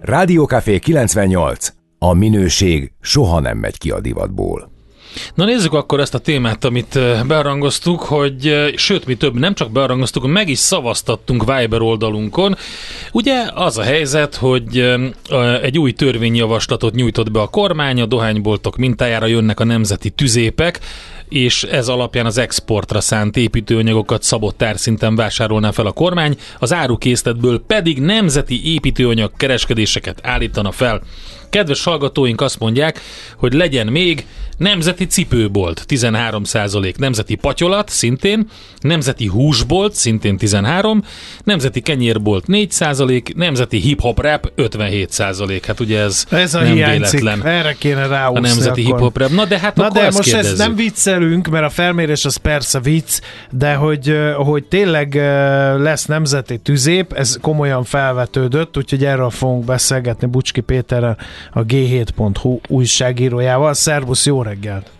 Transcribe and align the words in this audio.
Rádiókafé 0.00 0.78
98. 0.78 1.72
A 1.98 2.12
minőség 2.12 2.92
soha 3.00 3.40
nem 3.40 3.58
megy 3.58 3.78
ki 3.78 3.90
a 3.90 4.00
divatból. 4.00 4.70
Na 5.34 5.44
nézzük 5.44 5.72
akkor 5.72 6.00
ezt 6.00 6.14
a 6.14 6.18
témát, 6.18 6.64
amit 6.64 6.98
bearangoztuk, 7.26 8.00
hogy 8.00 8.72
sőt, 8.76 9.06
mi 9.06 9.14
több, 9.14 9.38
nem 9.38 9.54
csak 9.54 9.70
bearangoztuk, 9.70 10.26
meg 10.26 10.48
is 10.48 10.58
szavaztattunk 10.58 11.44
Viber 11.44 11.80
oldalunkon. 11.80 12.56
Ugye 13.12 13.50
az 13.54 13.78
a 13.78 13.82
helyzet, 13.82 14.34
hogy 14.34 14.98
egy 15.62 15.78
új 15.78 15.92
törvényjavaslatot 15.92 16.94
nyújtott 16.94 17.30
be 17.30 17.40
a 17.40 17.48
kormány, 17.48 18.00
a 18.00 18.06
dohányboltok 18.06 18.76
mintájára 18.76 19.26
jönnek 19.26 19.60
a 19.60 19.64
nemzeti 19.64 20.10
tüzépek, 20.10 20.80
és 21.30 21.62
ez 21.62 21.88
alapján 21.88 22.26
az 22.26 22.38
exportra 22.38 23.00
szánt 23.00 23.36
építőanyagokat 23.36 24.22
szabott 24.22 24.62
árszinten 24.62 25.16
vásárolná 25.16 25.70
fel 25.70 25.86
a 25.86 25.92
kormány, 25.92 26.36
az 26.58 26.72
árukészletből 26.72 27.62
pedig 27.66 28.00
nemzeti 28.00 28.72
építőanyag 28.72 29.32
kereskedéseket 29.36 30.18
állítana 30.22 30.72
fel. 30.72 31.02
Kedves 31.50 31.84
hallgatóink 31.84 32.40
azt 32.40 32.58
mondják, 32.58 33.00
hogy 33.36 33.52
legyen 33.52 33.86
még 33.86 34.26
nemzeti 34.56 35.06
cipőbolt 35.06 35.84
13% 35.88 36.96
nemzeti 36.96 37.34
patyolat 37.34 37.88
szintén, 37.88 38.46
nemzeti 38.80 39.26
húsbolt 39.26 39.94
szintén 39.94 40.36
13, 40.36 41.02
nemzeti 41.44 41.80
kenyérbolt 41.80 42.44
4% 42.48 43.34
nemzeti 43.34 43.78
hip-hop 43.78 44.20
rap 44.20 44.52
57% 44.56 45.62
Hát 45.66 45.80
ugye 45.80 45.98
ez, 46.00 46.24
ez 46.30 46.54
a 46.54 46.60
nem 46.62 46.72
hiányzik. 46.72 47.20
véletlen. 47.20 47.46
Erre 47.52 47.74
kéne 47.78 48.06
ráúszni 48.06 48.38
A 48.38 48.48
nemzeti 48.48 48.68
akkor. 48.68 48.92
hip-hop 48.92 49.18
rap. 49.18 49.30
Na 49.30 49.44
de 49.44 49.58
hát 49.58 49.76
Na 49.76 49.84
akkor 49.84 50.00
de 50.00 50.06
ezt 50.06 50.16
most 50.16 50.28
ez 50.28 50.34
kérdezzük. 50.34 50.58
nem 50.66 50.74
viccelünk, 50.76 51.48
mert 51.48 51.64
a 51.64 51.70
felmérés 51.70 52.24
az 52.24 52.36
persze 52.36 52.80
vicc, 52.80 53.18
de 53.50 53.74
hogy, 53.74 54.16
hogy 54.36 54.64
tényleg 54.64 55.14
lesz 55.78 56.04
nemzeti 56.06 56.58
tüzép, 56.58 57.12
ez 57.12 57.38
komolyan 57.40 57.84
felvetődött, 57.84 58.76
úgyhogy 58.76 59.04
erről 59.04 59.30
fogunk 59.30 59.64
beszélgetni 59.64 60.26
Bucski 60.26 60.60
Péterrel, 60.60 61.16
a 61.52 61.64
G7.hu 61.64 62.58
újságírójával. 62.68 63.74
Szervusz, 63.74 64.26
jó 64.26 64.42
reggelt! 64.42 64.90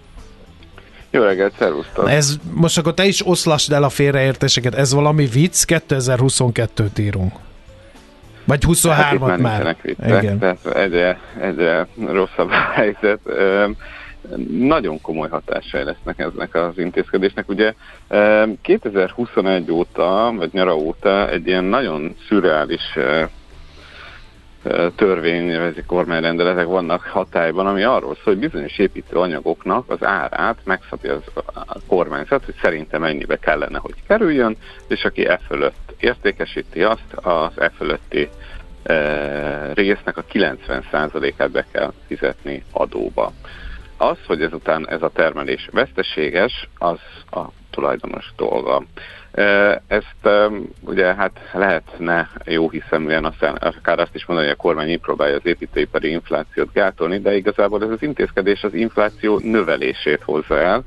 Jó 1.10 1.22
reggelt, 1.22 1.52
szervusztok! 1.58 2.10
Ez, 2.10 2.36
most 2.54 2.78
akkor 2.78 2.94
te 2.94 3.04
is 3.04 3.26
oszlasd 3.26 3.72
el 3.72 3.82
a 3.82 3.88
félreértéseket, 3.88 4.74
ez 4.74 4.94
valami 4.94 5.26
vicc, 5.26 5.64
2022-t 5.66 6.98
írunk. 7.00 7.32
Vagy 8.44 8.64
Hát 8.64 8.72
itt 8.72 8.78
23-at 8.78 9.26
már 9.26 9.38
már. 9.38 9.76
viccek, 9.82 10.22
Igen. 10.22 10.38
tehát 10.38 10.66
egyre, 10.76 11.20
egyre 11.40 11.86
rosszabb 12.06 12.50
a 12.50 12.72
helyzet. 12.74 13.20
Nagyon 14.58 15.00
komoly 15.00 15.28
hatásai 15.28 15.82
lesznek 15.82 16.18
eznek 16.18 16.54
az 16.54 16.78
intézkedésnek. 16.78 17.48
Ugye 17.48 17.74
ö, 18.08 18.42
2021 18.62 19.70
óta, 19.70 20.32
vagy 20.36 20.48
nyara 20.52 20.76
óta 20.76 21.30
egy 21.30 21.46
ilyen 21.46 21.64
nagyon 21.64 22.16
szürreális 22.28 22.98
ö, 24.62 24.88
törvényvezeti 24.96 25.82
kormányrendeletek 25.82 26.66
vannak 26.66 27.02
hatályban, 27.02 27.66
ami 27.66 27.82
arról 27.82 28.14
szól, 28.14 28.34
hogy 28.34 28.38
bizonyos 28.38 28.78
építőanyagoknak 28.78 29.90
az 29.90 30.04
árát 30.04 30.56
megszabja 30.64 31.14
az 31.14 31.44
a 31.54 31.76
kormányzat, 31.86 32.44
hogy 32.44 32.54
szerintem 32.62 33.04
ennyibe 33.04 33.36
kellene, 33.36 33.78
hogy 33.78 33.94
kerüljön, 34.06 34.56
és 34.88 35.04
aki 35.04 35.26
e 35.26 35.40
fölött 35.46 35.94
értékesíti 35.98 36.82
azt, 36.82 37.12
az 37.12 37.52
e 37.60 37.68
fölötti 37.68 38.28
e, 38.82 39.72
résznek 39.74 40.16
a 40.16 40.24
90%-át 40.32 41.50
be 41.50 41.66
kell 41.72 41.92
fizetni 42.06 42.62
adóba. 42.72 43.32
Az, 44.00 44.16
hogy 44.26 44.42
ezután 44.42 44.88
ez 44.88 45.02
a 45.02 45.10
termelés 45.14 45.68
veszteséges, 45.72 46.68
az 46.78 46.98
a 47.30 47.40
tulajdonos 47.70 48.32
dolga. 48.36 48.84
Ezt 49.86 50.28
ugye 50.80 51.14
hát 51.14 51.32
lehetne 51.52 52.30
jó 52.44 52.70
hiszeműen 52.70 53.24
aztán 53.24 53.54
akár 53.54 53.98
azt 53.98 54.14
is 54.14 54.24
mondani, 54.26 54.48
hogy 54.48 54.56
a 54.58 54.62
kormány 54.62 54.88
így 54.88 55.00
próbálja 55.00 55.36
az 55.36 55.46
építőipari 55.46 56.10
inflációt 56.10 56.72
gátolni, 56.72 57.18
de 57.18 57.36
igazából 57.36 57.82
ez 57.82 57.90
az 57.90 58.02
intézkedés 58.02 58.62
az 58.62 58.74
infláció 58.74 59.38
növelését 59.42 60.22
hozza 60.24 60.58
el. 60.58 60.84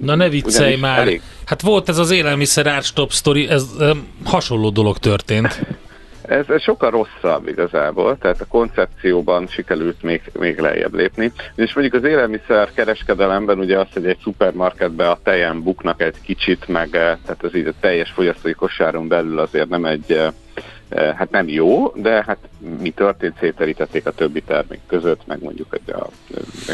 Na 0.00 0.14
ne 0.14 0.28
viccelj 0.28 0.76
már! 0.76 0.98
Elég, 0.98 1.20
Hát 1.44 1.62
volt 1.62 1.88
ez 1.88 1.98
az 1.98 2.10
élelmiszer 2.10 2.66
árstop 2.66 3.10
sztori, 3.10 3.48
ez 3.48 3.64
hasonló 4.24 4.70
dolog 4.70 4.98
történt. 4.98 5.60
Ez, 6.28 6.48
ez 6.48 6.62
sokkal 6.62 6.90
rosszabb 6.90 7.48
igazából, 7.48 8.18
tehát 8.18 8.40
a 8.40 8.46
koncepcióban 8.46 9.46
sikerült 9.46 10.02
még, 10.02 10.22
még 10.38 10.58
lejjebb 10.58 10.94
lépni. 10.94 11.32
És 11.54 11.74
mondjuk 11.74 12.02
az 12.02 12.10
élelmiszer 12.10 12.72
kereskedelemben 12.74 13.58
ugye 13.58 13.78
az, 13.78 13.86
hogy 13.92 14.06
egy 14.06 14.18
szupermarketbe 14.22 15.10
a 15.10 15.20
tejen 15.22 15.62
buknak 15.62 16.02
egy 16.02 16.20
kicsit, 16.22 16.68
meg 16.68 16.88
eh, 16.94 17.16
tehát 17.24 17.42
az 17.42 17.54
így 17.54 17.66
a 17.66 17.72
teljes 17.80 18.10
fogyasztói 18.10 18.52
kosáron 18.52 19.08
belül 19.08 19.38
azért 19.38 19.68
nem 19.68 19.84
egy, 19.84 20.12
eh, 20.12 20.28
hát 20.96 21.30
nem 21.30 21.48
jó, 21.48 21.92
de 21.94 22.24
hát 22.26 22.38
mi 22.80 22.90
történt, 22.90 23.34
széterítették 23.40 24.06
a 24.06 24.10
többi 24.10 24.42
termék 24.42 24.80
között, 24.86 25.26
meg 25.26 25.42
mondjuk 25.42 25.66
hogy 25.70 25.94
a... 25.94 26.08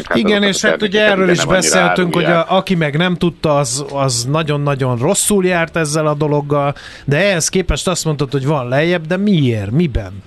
hát 0.03 0.17
Igen, 0.17 0.43
és 0.43 0.61
hát 0.61 0.81
ugye 0.81 1.09
erről 1.09 1.29
is 1.29 1.45
beszéltünk, 1.45 2.13
hogy 2.13 2.23
a, 2.23 2.45
aki 2.57 2.75
meg 2.75 2.97
nem 2.97 3.15
tudta, 3.15 3.57
az, 3.57 3.85
az 3.93 4.25
nagyon-nagyon 4.25 4.97
rosszul 4.97 5.45
járt 5.45 5.75
ezzel 5.75 6.07
a 6.07 6.13
dologgal, 6.13 6.75
de 7.05 7.17
ehhez 7.17 7.49
képest 7.49 7.87
azt 7.87 8.05
mondtad, 8.05 8.31
hogy 8.31 8.45
van 8.45 8.67
lejjebb, 8.67 9.05
de 9.05 9.17
miért? 9.17 9.71
Miben? 9.71 10.23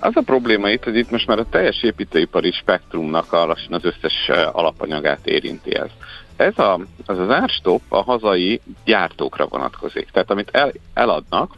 Az 0.00 0.12
a 0.14 0.22
probléma 0.24 0.68
itt, 0.70 0.84
hogy 0.84 0.96
itt 0.96 1.10
most 1.10 1.26
már 1.26 1.38
a 1.38 1.46
teljes 1.50 1.82
építőipari 1.82 2.50
spektrumnak 2.50 3.32
a 3.32 3.46
lassan 3.46 3.72
az 3.72 3.84
összes 3.84 4.28
alapanyagát 4.52 5.26
érinti 5.26 5.74
ez. 5.74 5.90
Ez 6.36 6.58
a, 6.58 6.80
az 7.06 7.18
az 7.18 7.30
árstop 7.30 7.82
a 7.88 8.02
hazai 8.02 8.60
gyártókra 8.84 9.46
vonatkozik. 9.46 10.08
Tehát 10.12 10.30
amit 10.30 10.48
el, 10.52 10.72
eladnak, 10.94 11.50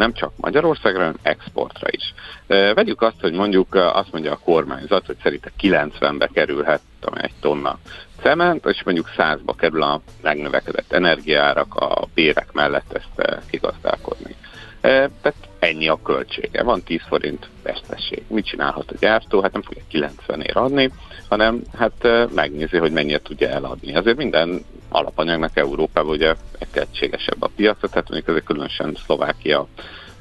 nem 0.00 0.12
csak 0.12 0.32
Magyarországra, 0.36 0.98
hanem 0.98 1.16
exportra 1.22 1.88
is. 1.90 2.14
Vegyük 2.46 3.02
azt, 3.02 3.20
hogy 3.20 3.32
mondjuk 3.32 3.74
azt 3.74 4.12
mondja 4.12 4.32
a 4.32 4.40
kormányzat, 4.44 5.06
hogy 5.06 5.16
szerinte 5.22 5.50
90-be 5.60 6.28
kerülhet 6.32 6.80
egy 7.14 7.34
tonna 7.40 7.78
cement, 8.22 8.66
és 8.66 8.82
mondjuk 8.84 9.10
100-ba 9.16 9.54
kerül 9.56 9.82
a 9.82 10.00
megnövekedett 10.22 10.92
energiárak 10.92 11.74
a 11.74 12.08
bérek 12.14 12.52
mellett 12.52 12.92
ezt 12.92 13.40
kigazdálkodni. 13.50 14.34
Tehát 14.80 15.34
ennyi 15.58 15.88
a 15.88 16.00
költsége. 16.02 16.62
Van 16.62 16.82
10 16.82 17.00
forint 17.08 17.48
veszteség. 17.62 18.22
Mit 18.26 18.46
csinálhat 18.46 18.90
a 18.90 18.96
gyártó? 19.00 19.40
Hát 19.42 19.52
nem 19.52 19.62
fogja 19.62 19.82
90 19.88 20.40
ér 20.40 20.56
adni, 20.56 20.92
hanem 21.28 21.62
hát 21.78 22.08
megnézi, 22.34 22.76
hogy 22.76 22.92
mennyit 22.92 23.22
tudja 23.22 23.48
eladni. 23.48 23.96
Azért 23.96 24.16
minden 24.16 24.64
alapanyagnak 24.90 25.56
Európában 25.56 26.10
ugye 26.10 26.34
egységesebb 26.72 27.42
a 27.42 27.50
piaca, 27.56 27.88
tehát 27.88 28.08
mondjuk 28.08 28.28
azért 28.28 28.44
különösen 28.44 28.96
Szlovákia, 29.04 29.66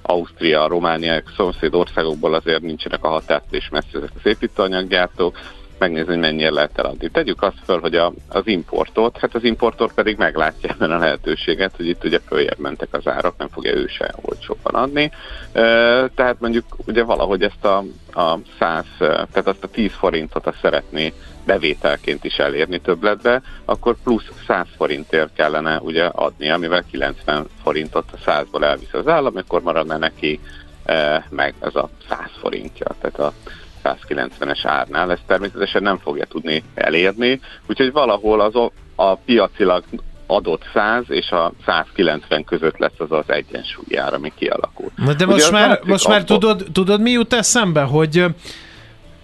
Ausztria, 0.01 0.67
Románia, 0.67 1.21
szomszéd 1.35 1.73
országokból 1.73 2.33
azért 2.33 2.61
nincsenek 2.61 3.03
a 3.03 3.07
határtól 3.09 3.57
is 3.57 3.69
messze 3.69 3.97
ezek 3.97 4.11
az 4.15 4.25
építőanyaggyártók, 4.25 5.37
megnézni, 5.79 6.11
hogy 6.11 6.19
mennyire 6.19 6.51
lehet 6.51 6.77
eladni. 6.77 7.09
Tegyük 7.09 7.41
azt 7.41 7.59
fel, 7.65 7.77
hogy 7.77 7.95
a, 7.95 8.13
az 8.29 8.47
importot, 8.47 9.17
hát 9.17 9.35
az 9.35 9.43
importor 9.43 9.93
pedig 9.93 10.17
meglátja 10.17 10.69
ebben 10.73 10.91
a 10.91 10.97
lehetőséget, 10.97 11.75
hogy 11.75 11.87
itt 11.87 12.03
ugye 12.03 12.19
följebb 12.27 12.59
mentek 12.59 12.87
az 12.91 13.07
árak, 13.07 13.37
nem 13.37 13.47
fogja 13.47 13.73
ő 13.73 13.87
se 13.87 14.13
olcsóbban 14.21 14.73
adni. 14.73 15.11
E, 15.51 15.61
tehát 16.07 16.39
mondjuk 16.39 16.65
ugye 16.85 17.03
valahogy 17.03 17.43
ezt 17.43 17.65
a, 17.65 17.83
a 18.13 18.37
100, 18.59 18.85
tehát 18.97 19.47
azt 19.47 19.63
a 19.63 19.67
10 19.67 19.91
forintot 19.91 20.47
azt 20.47 20.59
szeretné 20.61 21.13
bevételként 21.45 22.23
is 22.23 22.37
elérni 22.37 22.79
többletbe, 22.79 23.41
akkor 23.65 23.95
plusz 24.03 24.29
100 24.47 24.67
forintért 24.77 25.33
kellene 25.33 25.79
ugye 25.79 26.05
adni, 26.05 26.49
amivel 26.49 26.83
90 26.91 27.47
forintot 27.63 28.05
a 28.11 28.31
100-ból 28.31 28.63
elvisz 28.63 28.93
az 28.93 29.07
állam, 29.07 29.35
akkor 29.35 29.61
maradna 29.61 29.97
neki 29.97 30.39
e, 30.85 31.25
meg 31.29 31.53
ez 31.59 31.75
a 31.75 31.89
100 32.09 32.19
forintja. 32.39 32.87
Tehát 33.01 33.19
a 33.19 33.33
190-es 33.95 34.59
árnál, 34.63 35.11
ezt 35.11 35.21
természetesen 35.27 35.83
nem 35.83 35.97
fogja 35.97 36.25
tudni 36.25 36.63
elérni, 36.73 37.39
úgyhogy 37.67 37.91
valahol 37.91 38.41
az 38.41 38.55
a, 38.55 38.71
a 38.95 39.15
piacilag 39.15 39.83
adott 40.27 40.63
100 40.73 41.03
és 41.07 41.29
a 41.29 41.51
190 41.65 42.43
között 42.43 42.77
lesz 42.77 42.91
az 42.97 43.11
az 43.11 43.23
egyensúly 43.27 43.97
ár, 43.97 44.13
ami 44.13 44.31
kialakul. 44.35 44.91
Na 44.95 45.13
de 45.13 45.25
Ugye 45.25 45.25
most 45.25 45.51
már, 45.51 45.79
most 45.83 46.07
már 46.07 46.21
abból- 46.21 46.39
tudod, 46.39 46.65
tudod, 46.71 47.01
mi 47.01 47.11
jut 47.11 47.33
eszembe, 47.33 47.81
hogy 47.81 48.25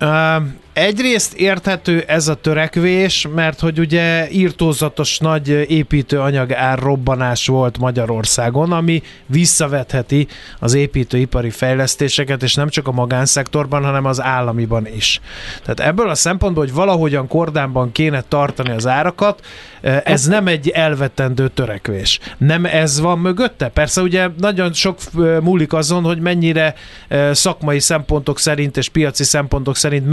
Uh, 0.02 0.44
egyrészt 0.76 1.34
érthető 1.34 2.04
ez 2.08 2.28
a 2.28 2.34
törekvés, 2.34 3.28
mert 3.36 3.60
hogy 3.60 3.80
ugye 3.80 4.30
írtózatos 4.32 5.18
nagy 5.18 5.50
építőanyag 5.50 6.54
árrobbanás 6.54 7.48
volt 7.48 7.78
Magyarországon, 7.78 8.72
ami 8.72 9.02
visszavetheti 9.26 10.28
az 10.60 10.74
építőipari 10.74 11.50
fejlesztéseket, 11.50 12.44
és 12.44 12.56
nem 12.56 12.70
csak 12.70 12.88
a 12.88 12.92
magánszektorban, 12.92 13.84
hanem 13.84 14.06
az 14.06 14.22
államiban 14.22 14.88
is. 14.88 15.22
Tehát 15.62 15.80
ebből 15.80 16.10
a 16.10 16.16
szempontból, 16.16 16.64
hogy 16.64 16.74
valahogyan 16.74 17.28
kordánban 17.28 17.92
kéne 17.92 18.22
tartani 18.22 18.72
az 18.72 18.88
árakat, 18.88 19.46
eh, 19.82 20.02
ez 20.04 20.26
nem 20.26 20.48
egy 20.48 20.70
elvetendő 20.70 21.48
törekvés. 21.48 22.20
Nem 22.38 22.66
ez 22.66 23.00
van 23.00 23.20
mögötte? 23.20 23.68
Persze 23.68 24.02
ugye 24.02 24.28
nagyon 24.38 24.74
sok 24.74 24.98
eh, 25.18 25.40
múlik 25.42 25.74
azon, 25.74 26.04
hogy 26.04 26.20
mennyire 26.20 26.76
eh, 27.08 27.34
szakmai 27.34 27.80
szempontok 27.80 28.40
szerint 28.40 28.78
és 28.78 28.90
piaci 28.90 29.24
szempontok 29.24 29.76
szerint 29.76 30.08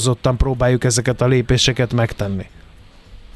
megalapozottan 0.00 0.36
próbáljuk 0.36 0.84
ezeket 0.84 1.20
a 1.20 1.26
lépéseket 1.26 1.92
megtenni. 1.92 2.46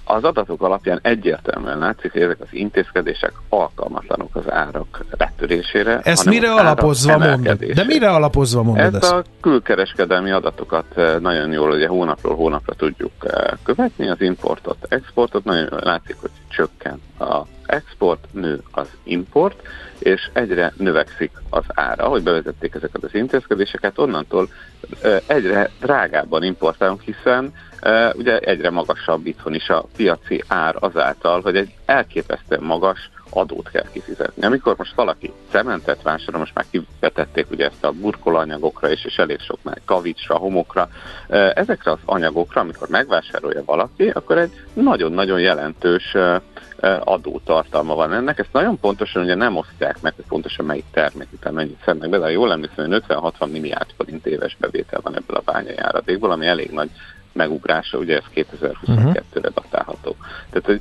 Az 0.05 0.25
adatok 0.25 0.63
alapján 0.63 0.99
egyértelműen 1.03 1.79
látszik, 1.79 2.13
hogy 2.13 2.21
ezek 2.21 2.41
az 2.41 2.49
intézkedések 2.51 3.33
alkalmatlanok 3.49 4.35
az 4.37 4.51
árak 4.51 5.05
letörésére. 5.19 6.01
Ezt 6.03 6.25
mire 6.25 6.53
alapozva 6.53 7.19
mondod? 7.19 7.65
De 7.65 7.85
mire 7.85 8.11
alapozva 8.11 8.63
mondod 8.63 8.95
ezt? 8.95 9.03
Ezt 9.05 9.13
a 9.13 9.25
külkereskedelmi 9.41 10.31
adatokat 10.31 10.85
eh, 10.97 11.19
nagyon 11.21 11.53
jól 11.53 11.71
ugye 11.71 11.89
hónapról 11.89 12.35
hónapra 12.35 12.75
tudjuk 12.75 13.13
eh, 13.21 13.53
követni, 13.63 14.09
az 14.09 14.21
importot, 14.21 14.77
exportot, 14.89 15.45
nagyon 15.45 15.69
jól 15.71 15.81
látszik, 15.83 16.17
hogy 16.21 16.31
csökken 16.49 17.01
a 17.19 17.43
export, 17.67 18.27
nő 18.33 18.63
az 18.71 18.89
import, 19.03 19.63
és 19.99 20.31
egyre 20.33 20.73
növekszik 20.77 21.31
az 21.51 21.65
ára, 21.69 22.07
hogy 22.07 22.23
bevezették 22.23 22.75
ezeket 22.75 23.05
az 23.05 23.15
intézkedéseket, 23.15 23.99
onnantól 23.99 24.49
eh, 25.03 25.21
egyre 25.27 25.71
drágábban 25.81 26.43
importálunk, 26.43 27.01
hiszen 27.01 27.53
ugye 28.15 28.39
egyre 28.39 28.71
magasabb 28.71 29.27
itthon 29.27 29.55
is 29.55 29.69
a 29.69 29.87
piaci 29.97 30.45
ár 30.49 30.77
azáltal, 30.79 31.41
hogy 31.41 31.57
egy 31.57 31.75
elképesztően 31.85 32.63
magas 32.63 33.11
adót 33.31 33.71
kell 33.71 33.87
kifizetni. 33.93 34.45
Amikor 34.45 34.75
most 34.77 34.95
valaki 34.95 35.33
cementet 35.51 36.03
vásárol, 36.03 36.41
most 36.41 36.55
már 36.55 36.65
kivetették 36.71 37.51
ugye 37.51 37.67
ezt 37.67 37.85
a 37.85 37.93
burkolanyagokra 37.93 38.91
is, 38.91 39.05
és 39.05 39.17
elég 39.17 39.41
soknál 39.41 39.79
kavicsra, 39.85 40.37
homokra, 40.37 40.89
ezekre 41.55 41.91
az 41.91 41.99
anyagokra, 42.05 42.61
amikor 42.61 42.89
megvásárolja 42.89 43.65
valaki, 43.65 44.09
akkor 44.09 44.39
egy 44.39 44.53
nagyon-nagyon 44.73 45.41
jelentős 45.41 46.17
adótartalma 47.01 47.95
van 47.95 48.13
ennek. 48.13 48.39
Ezt 48.39 48.53
nagyon 48.53 48.81
pontosan 48.81 49.23
ugye 49.23 49.35
nem 49.35 49.57
osztják 49.57 50.01
meg, 50.01 50.13
hogy 50.17 50.25
pontosan 50.29 50.65
melyik 50.65 50.85
termék 50.93 51.29
után 51.33 51.55
mennyit 51.55 51.83
szednek 51.85 52.09
be, 52.11 52.19
de 52.19 52.31
jól 52.31 52.53
emlékszem, 52.53 52.91
hogy 52.91 53.03
50-60 53.09 53.51
milliárd 53.51 53.91
forint 53.97 54.27
éves 54.27 54.57
bevétel 54.61 55.01
van 55.03 55.17
ebből 55.17 55.37
a 55.37 55.53
bányajáradékból, 55.53 56.31
ami 56.31 56.47
elég 56.47 56.71
nagy 56.71 56.91
megugrása, 57.35 57.99
ugye 57.99 58.17
ez 58.17 58.25
2022-re 58.35 59.49
datálható. 59.55 60.17
Tehát, 60.51 60.67
hogy 60.67 60.81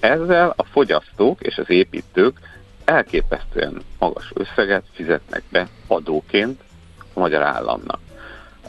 ezzel 0.00 0.54
a 0.56 0.64
fogyasztók 0.64 1.40
és 1.40 1.58
az 1.58 1.70
építők 1.70 2.38
elképesztően 2.84 3.82
magas 3.98 4.32
összeget 4.34 4.84
fizetnek 4.92 5.42
be 5.50 5.68
adóként 5.86 6.60
a 7.14 7.20
magyar 7.20 7.42
államnak. 7.42 7.98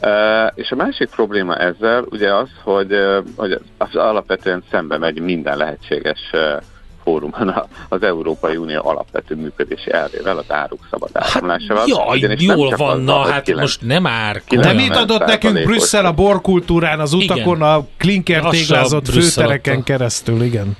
Uh, 0.02 0.52
és 0.54 0.70
a 0.70 0.76
másik 0.76 1.10
probléma 1.10 1.56
ezzel 1.56 2.04
ugye 2.10 2.34
az, 2.34 2.48
hogy, 2.62 2.92
uh, 2.92 3.24
hogy 3.36 3.60
az 3.78 3.94
alapvetően 3.96 4.62
szembe 4.70 4.98
megy 4.98 5.20
minden 5.20 5.56
lehetséges 5.56 6.30
uh, 6.32 6.62
fórumon 7.06 7.54
az 7.88 8.02
Európai 8.02 8.56
Unió 8.56 8.80
alapvető 8.84 9.34
működési 9.34 9.92
elvével, 9.92 10.38
az 10.38 10.44
áruk 10.48 10.86
szabad 10.90 11.10
áramlásával. 11.12 11.76
Hát, 11.76 12.20
jaj, 12.20 12.36
jól 12.38 12.74
van, 12.76 13.00
na, 13.00 13.18
hát 13.18 13.42
9, 13.42 13.60
most 13.60 13.82
nem 13.82 14.06
ár. 14.06 14.42
De 14.48 14.72
mit 14.72 14.96
adott 14.96 15.24
nekünk 15.24 15.62
Brüsszel 15.62 16.06
a 16.06 16.12
borkultúrán, 16.12 17.00
az 17.00 17.12
utakon, 17.12 17.56
igen. 17.56 17.68
a 17.68 17.86
klinker 17.96 18.42
téglázott 18.42 19.08
főtereken 19.08 19.82
keresztül, 19.82 20.42
igen. 20.42 20.76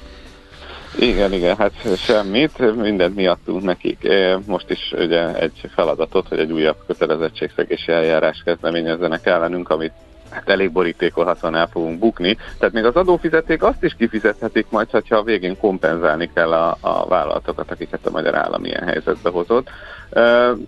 Igen, 0.99 1.33
igen, 1.33 1.57
hát 1.57 1.73
semmit, 1.97 2.77
mindent 2.77 3.15
miattunk 3.15 3.63
nekik. 3.63 4.09
Most 4.47 4.71
is 4.71 4.93
ugye 4.99 5.35
egy 5.35 5.71
feladatot, 5.75 6.29
hogy 6.29 6.39
egy 6.39 6.53
újabb 6.53 6.77
kötelezettségszegési 6.87 7.93
eljárás 7.93 8.43
kezdeményezzenek 8.45 9.27
ellenünk, 9.27 9.69
amit 9.69 9.93
hát 10.37 10.49
elég 10.49 10.73
borítékolhatóan 10.73 11.55
el 11.55 11.67
fogunk 11.67 11.99
bukni. 11.99 12.37
Tehát 12.59 12.75
még 12.75 12.85
az 12.85 12.95
adófizeték 12.95 13.63
azt 13.63 13.85
is 13.85 13.95
kifizethetik 13.95 14.67
majd, 14.71 14.91
ha 14.91 15.17
a 15.17 15.23
végén 15.23 15.59
kompenzálni 15.59 16.31
kell 16.35 16.53
a, 16.53 16.77
a 16.81 17.07
vállalatokat, 17.07 17.71
akiket 17.71 18.07
a 18.07 18.11
magyar 18.11 18.35
állam 18.35 18.65
ilyen 18.65 18.87
helyzetbe 18.87 19.31
hozott. 19.31 19.71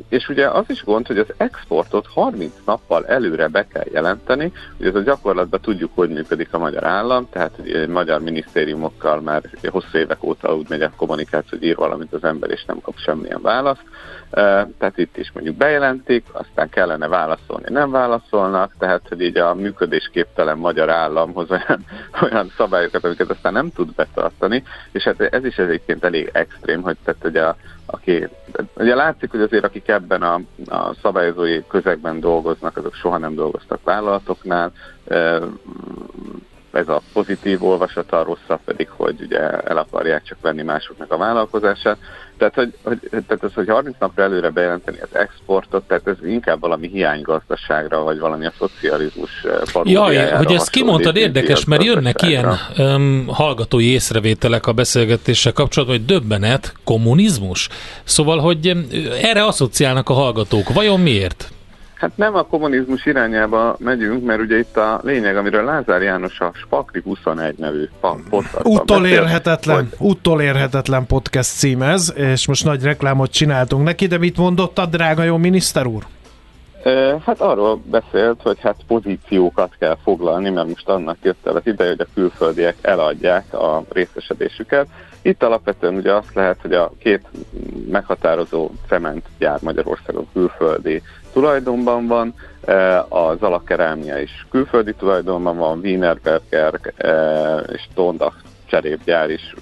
És 0.08 0.28
ugye 0.28 0.48
az 0.48 0.64
is 0.66 0.84
gond, 0.84 1.06
hogy 1.06 1.18
az 1.18 1.32
exportot 1.36 2.06
30 2.06 2.52
nappal 2.66 3.06
előre 3.06 3.48
be 3.48 3.66
kell 3.66 3.86
jelenteni, 3.92 4.52
ugye 4.78 4.88
ez 4.88 4.94
a 4.94 5.00
gyakorlatban 5.00 5.60
tudjuk, 5.60 5.90
hogy 5.94 6.08
működik 6.10 6.52
a 6.52 6.58
magyar 6.58 6.84
állam, 6.84 7.28
tehát 7.30 7.52
hogy 7.56 7.88
magyar 7.88 8.20
minisztériumokkal 8.20 9.20
már 9.20 9.42
hosszú 9.68 9.98
évek 9.98 10.24
óta 10.24 10.56
úgy 10.56 10.68
megy 10.68 10.82
a 10.82 10.92
kommunikáció, 10.96 11.58
hogy 11.58 11.68
ír 11.68 11.76
valamit 11.76 12.12
az 12.12 12.24
ember, 12.24 12.50
és 12.50 12.64
nem 12.64 12.80
kap 12.80 12.96
semmilyen 12.96 13.42
választ. 13.42 13.82
Tehát 14.78 14.92
itt 14.98 15.16
is 15.16 15.32
mondjuk 15.32 15.56
bejelentik, 15.56 16.24
aztán 16.32 16.68
kellene 16.68 17.08
válaszolni, 17.08 17.66
nem 17.68 17.90
válaszolnak, 17.90 18.74
tehát 18.78 19.02
hogy 19.08 19.20
így 19.20 19.36
a 19.36 19.54
működésképtelen 19.54 20.58
magyar 20.58 20.90
államhoz 20.90 21.50
olyan, 21.50 21.84
olyan 22.30 22.52
szabályokat, 22.56 23.04
amiket 23.04 23.30
aztán 23.30 23.52
nem 23.52 23.70
tud 23.72 23.94
betartani, 23.94 24.62
és 24.92 25.02
hát 25.02 25.20
ez 25.20 25.44
is 25.44 25.58
egyébként 25.58 26.04
elég 26.04 26.30
extrém, 26.32 26.82
hogy 26.82 26.96
tehát 27.04 27.24
ugye 27.24 27.42
a, 27.42 27.56
aki, 27.90 28.28
ugye 28.76 28.94
látszik, 28.94 29.30
hogy 29.30 29.40
azért 29.40 29.64
akik 29.64 29.88
ebben 29.88 30.22
a, 30.22 30.40
a 30.66 30.94
szabályozói 31.02 31.66
közegben 31.66 32.20
dolgoznak, 32.20 32.76
azok 32.76 32.94
soha 32.94 33.18
nem 33.18 33.34
dolgoztak 33.34 33.80
vállalatoknál, 33.84 34.72
ez 36.78 36.88
a 36.88 37.02
pozitív 37.12 37.64
olvasata, 37.64 38.18
a 38.18 38.24
rosszabb 38.24 38.60
pedig, 38.64 38.88
hogy 38.88 39.16
ugye 39.20 39.38
el 39.50 39.76
akarják 39.76 40.22
csak 40.22 40.38
venni 40.40 40.62
másoknak 40.62 41.12
a 41.12 41.16
vállalkozását. 41.16 41.98
Tehát, 42.36 42.54
hogy, 42.54 42.72
hogy, 42.82 42.98
tehát 43.10 43.44
ez, 43.44 43.54
hogy 43.54 43.68
30 43.68 43.96
napra 43.98 44.22
előre 44.22 44.50
bejelenteni 44.50 44.98
az 45.00 45.08
exportot, 45.12 45.82
tehát 45.86 46.06
ez 46.06 46.16
inkább 46.24 46.60
valami 46.60 46.88
hiánygazdaságra, 46.88 48.02
vagy 48.02 48.18
valami 48.18 48.46
a 48.46 48.52
szocializmus 48.58 49.30
eh, 49.74 49.84
Jaj, 49.84 50.30
hogy 50.30 50.52
ezt 50.52 50.70
kimondtad 50.70 51.16
érdekes, 51.16 51.64
mert 51.64 51.84
jönnek 51.84 52.22
ilyen 52.22 52.54
um, 52.78 53.26
hallgatói 53.28 53.90
észrevételek 53.90 54.66
a 54.66 54.72
beszélgetéssel 54.72 55.52
kapcsolatban, 55.52 55.96
hogy 55.98 56.06
döbbenet, 56.06 56.74
kommunizmus. 56.84 57.68
Szóval, 58.04 58.38
hogy 58.38 58.72
erre 59.22 59.44
asszociálnak 59.44 60.08
a 60.08 60.12
hallgatók. 60.12 60.72
Vajon 60.72 61.00
miért? 61.00 61.52
Hát 61.98 62.16
nem 62.16 62.34
a 62.34 62.42
kommunizmus 62.42 63.06
irányába 63.06 63.76
megyünk, 63.78 64.24
mert 64.24 64.40
ugye 64.40 64.58
itt 64.58 64.76
a 64.76 65.00
lényeg, 65.02 65.36
amiről 65.36 65.64
Lázár 65.64 66.02
János 66.02 66.40
a 66.40 66.50
Spakri 66.54 67.00
21 67.04 67.58
nevű 67.58 67.88
podcastban 68.30 69.06
érhetetlen, 69.06 69.76
hogy... 69.76 70.08
utolérhetetlen 70.08 71.06
podcast 71.06 71.56
cím 71.56 71.82
ez, 71.82 72.12
és 72.16 72.46
most 72.46 72.64
nagy 72.64 72.82
reklámot 72.82 73.30
csináltunk 73.30 73.84
neki, 73.84 74.06
de 74.06 74.18
mit 74.18 74.36
mondott 74.36 74.78
a 74.78 74.86
drága 74.86 75.22
jó 75.22 75.36
miniszter 75.36 75.86
úr? 75.86 76.06
Hát 77.24 77.40
arról 77.40 77.82
beszélt, 77.84 78.40
hogy 78.42 78.58
hát 78.60 78.76
pozíciókat 78.86 79.72
kell 79.78 79.96
foglalni, 80.02 80.50
mert 80.50 80.68
most 80.68 80.88
annak 80.88 81.16
jött 81.22 81.46
el 81.46 81.56
az 81.56 81.66
ideje, 81.66 81.90
hogy 81.90 82.00
a 82.00 82.14
külföldiek 82.14 82.76
eladják 82.80 83.54
a 83.54 83.84
részesedésüket. 83.88 84.86
Itt 85.22 85.42
alapvetően 85.42 85.94
ugye 85.94 86.12
azt 86.12 86.34
lehet, 86.34 86.58
hogy 86.62 86.72
a 86.72 86.92
két 86.98 87.26
meghatározó 87.90 88.70
cementgyár 88.88 89.58
Magyarországon 89.62 90.26
külföldi 90.32 91.02
tulajdonban 91.38 92.06
van, 92.06 92.34
e, 92.64 93.00
az 93.08 93.42
alakerámia 93.42 94.18
is 94.18 94.46
külföldi 94.50 94.94
tulajdonban 94.94 95.56
van, 95.56 95.78
Wienerberger 95.78 96.80
e, 96.96 97.12
és 97.56 97.88
Tondach 97.94 98.36
cserépgyár 98.66 99.30
is 99.30 99.54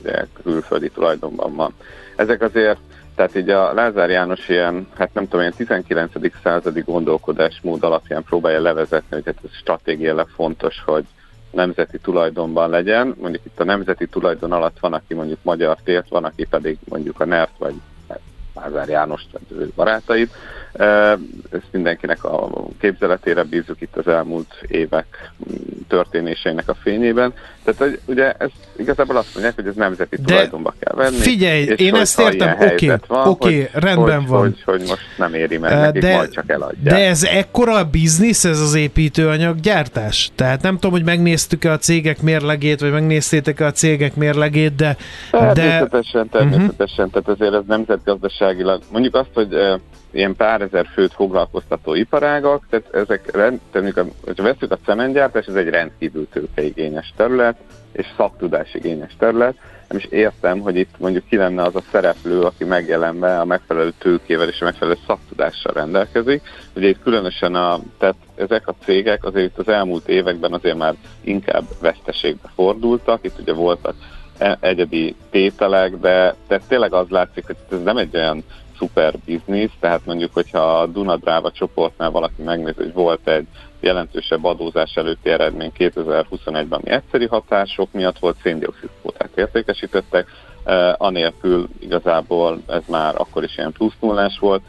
külföldi 0.42 0.90
tulajdonban 0.90 1.54
van. 1.54 1.74
Ezek 2.16 2.42
azért, 2.42 2.78
tehát 3.14 3.36
így 3.36 3.50
a 3.50 3.72
Lázár 3.72 4.10
János 4.10 4.48
ilyen, 4.48 4.86
hát 4.94 5.14
nem 5.14 5.24
tudom, 5.24 5.40
ilyen 5.40 5.52
19. 5.56 6.12
századi 6.42 6.80
gondolkodásmód 6.80 7.82
alapján 7.82 8.22
próbálja 8.22 8.60
levezetni, 8.60 9.16
hogy 9.16 9.26
hát 9.26 9.38
ez 9.44 9.50
stratégiailag 9.52 10.28
fontos, 10.28 10.82
hogy 10.86 11.04
nemzeti 11.50 11.98
tulajdonban 11.98 12.70
legyen. 12.70 13.14
Mondjuk 13.20 13.44
itt 13.44 13.60
a 13.60 13.64
nemzeti 13.64 14.06
tulajdon 14.06 14.52
alatt 14.52 14.78
van, 14.80 14.92
aki 14.92 15.14
mondjuk 15.14 15.38
magyar 15.42 15.76
tért, 15.84 16.08
van, 16.08 16.24
aki 16.24 16.44
pedig 16.44 16.78
mondjuk 16.84 17.20
a 17.20 17.24
NERT 17.24 17.58
vagy 17.58 17.74
Lázár 18.54 18.88
János, 18.88 19.22
vagy 19.32 19.58
ő 19.58 19.70
barátait. 19.74 20.30
Ezt 21.50 21.70
mindenkinek 21.70 22.24
a 22.24 22.50
képzeletére 22.80 23.42
bízunk 23.42 23.80
itt 23.80 23.96
az 23.96 24.08
elmúlt 24.08 24.54
évek 24.68 25.32
történéseinek 25.88 26.68
a 26.68 26.74
fényében. 26.74 27.32
Tehát 27.64 27.80
hogy 27.80 28.00
ugye 28.04 28.32
ez 28.32 28.50
igazából 28.76 29.16
azt 29.16 29.28
mondják, 29.32 29.54
hogy 29.54 29.66
ez 29.66 29.74
nemzeti 29.74 30.16
De 30.16 30.22
tulajdonba 30.22 30.74
kell 30.78 30.94
venni. 30.94 31.16
Figyelj, 31.16 31.62
én 31.62 31.94
ezt 31.94 32.20
értem, 32.20 32.56
oké, 32.60 32.92
oké, 33.08 33.08
okay, 33.08 33.68
rendben 33.72 34.18
hogy, 34.18 34.28
van. 34.28 34.40
Hogy, 34.40 34.62
hogy 34.64 34.80
most 34.80 35.02
nem 35.18 35.34
éri 35.34 35.58
meg 35.58 35.72
nekik, 35.72 36.02
de, 36.02 36.16
majd 36.16 36.30
csak 36.30 36.50
eladják. 36.50 36.94
De 36.94 37.08
ez 37.08 37.22
ekkora 37.22 37.84
biznisz, 37.84 38.44
ez 38.44 38.60
az 38.60 38.74
építőanyag 38.74 39.60
gyártás? 39.60 40.30
Tehát 40.34 40.62
nem 40.62 40.74
tudom, 40.74 40.90
hogy 40.90 41.04
megnéztük-e 41.04 41.70
a 41.70 41.78
cégek 41.78 42.22
mérlegét, 42.22 42.80
vagy 42.80 42.92
megnéztétek-e 42.92 43.66
a 43.66 43.72
cégek 43.72 44.14
mérlegét, 44.14 44.74
de... 44.74 44.96
Természetesen, 45.30 46.28
de... 46.30 46.38
természetesen, 46.38 47.06
uh-huh. 47.06 47.22
tehát 47.22 47.28
azért 47.28 47.54
ez 47.54 47.62
nemzetgazdaságilag, 47.66 48.82
mondjuk 48.92 49.14
azt, 49.14 49.30
hogy 49.34 49.56
ilyen 50.16 50.36
pár 50.36 50.60
ezer 50.60 50.86
főt 50.92 51.12
foglalkoztató 51.12 51.94
iparágak, 51.94 52.66
tehát 52.70 52.94
ezek, 52.94 53.30
tehát, 53.30 53.94
hogyha 54.24 54.42
veszük 54.42 54.70
a 54.70 54.78
cementgyártás, 54.84 55.46
ez 55.46 55.54
egy 55.54 55.68
rendkívül 55.68 56.28
tőkeigényes 56.28 57.12
terület, 57.16 57.56
és 57.92 58.06
szaktudásigényes 58.16 59.16
terület. 59.18 59.56
Nem 59.88 59.98
is 59.98 60.04
értem, 60.04 60.60
hogy 60.60 60.76
itt 60.76 60.94
mondjuk 60.98 61.28
ki 61.28 61.36
lenne 61.36 61.62
az 61.62 61.76
a 61.76 61.82
szereplő, 61.92 62.40
aki 62.40 62.64
megjelenve 62.64 63.40
a 63.40 63.44
megfelelő 63.44 63.92
tőkével 63.98 64.48
és 64.48 64.60
a 64.60 64.64
megfelelő 64.64 64.98
szaktudással 65.06 65.72
rendelkezik. 65.72 66.42
Ugye 66.74 66.88
itt 66.88 67.02
különösen 67.02 67.54
a, 67.54 67.78
tehát 67.98 68.16
ezek 68.34 68.68
a 68.68 68.74
cégek 68.84 69.24
azért 69.24 69.58
az 69.58 69.68
elmúlt 69.68 70.08
években 70.08 70.52
azért 70.52 70.76
már 70.76 70.94
inkább 71.20 71.64
veszteségbe 71.80 72.50
fordultak. 72.54 73.24
Itt 73.24 73.38
ugye 73.40 73.52
voltak 73.52 73.94
e- 74.38 74.58
egyedi 74.60 75.14
tételek, 75.30 75.96
de, 75.96 76.34
de 76.48 76.60
tényleg 76.68 76.92
az 76.92 77.08
látszik, 77.08 77.46
hogy 77.46 77.56
ez 77.70 77.82
nem 77.82 77.96
egy 77.96 78.16
olyan 78.16 78.44
szuper 78.78 79.14
biznisz, 79.24 79.70
tehát 79.80 80.04
mondjuk, 80.04 80.32
hogyha 80.32 80.80
a 80.80 80.86
Dunadráva 80.86 81.50
csoportnál 81.50 82.10
valaki 82.10 82.42
megnézi, 82.42 82.76
hogy 82.76 82.92
volt 82.92 83.28
egy 83.28 83.46
jelentősebb 83.80 84.44
adózás 84.44 84.94
előtti 84.94 85.30
eredmény 85.30 85.72
2021-ben, 85.78 86.80
ami 86.82 86.90
egyszeri 86.90 87.26
hatások 87.26 87.92
miatt 87.92 88.18
volt, 88.18 88.36
széndiokszid 88.42 88.88
kvótát 89.00 89.30
értékesítettek, 89.34 90.28
anélkül 90.96 91.68
igazából 91.80 92.62
ez 92.68 92.82
már 92.88 93.14
akkor 93.16 93.44
is 93.44 93.56
ilyen 93.56 93.72
plusz 93.72 93.96
nullás 94.00 94.38
volt, 94.38 94.62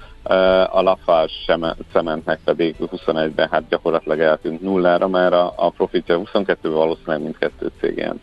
a 0.69 0.81
Lafarge 0.81 1.75
cementnek 1.91 2.39
pedig 2.43 2.75
21-ben 2.79 3.47
hát 3.51 3.67
gyakorlatilag 3.69 4.19
eltűnt 4.19 4.61
nullára, 4.61 5.07
mert 5.07 5.33
a, 5.33 5.53
a 5.55 5.69
profitja 5.69 6.21
22-ben 6.23 6.71
valószínűleg 6.71 7.21
mindkettő 7.21 7.71
cég 7.79 7.97
ilyen 7.97 8.21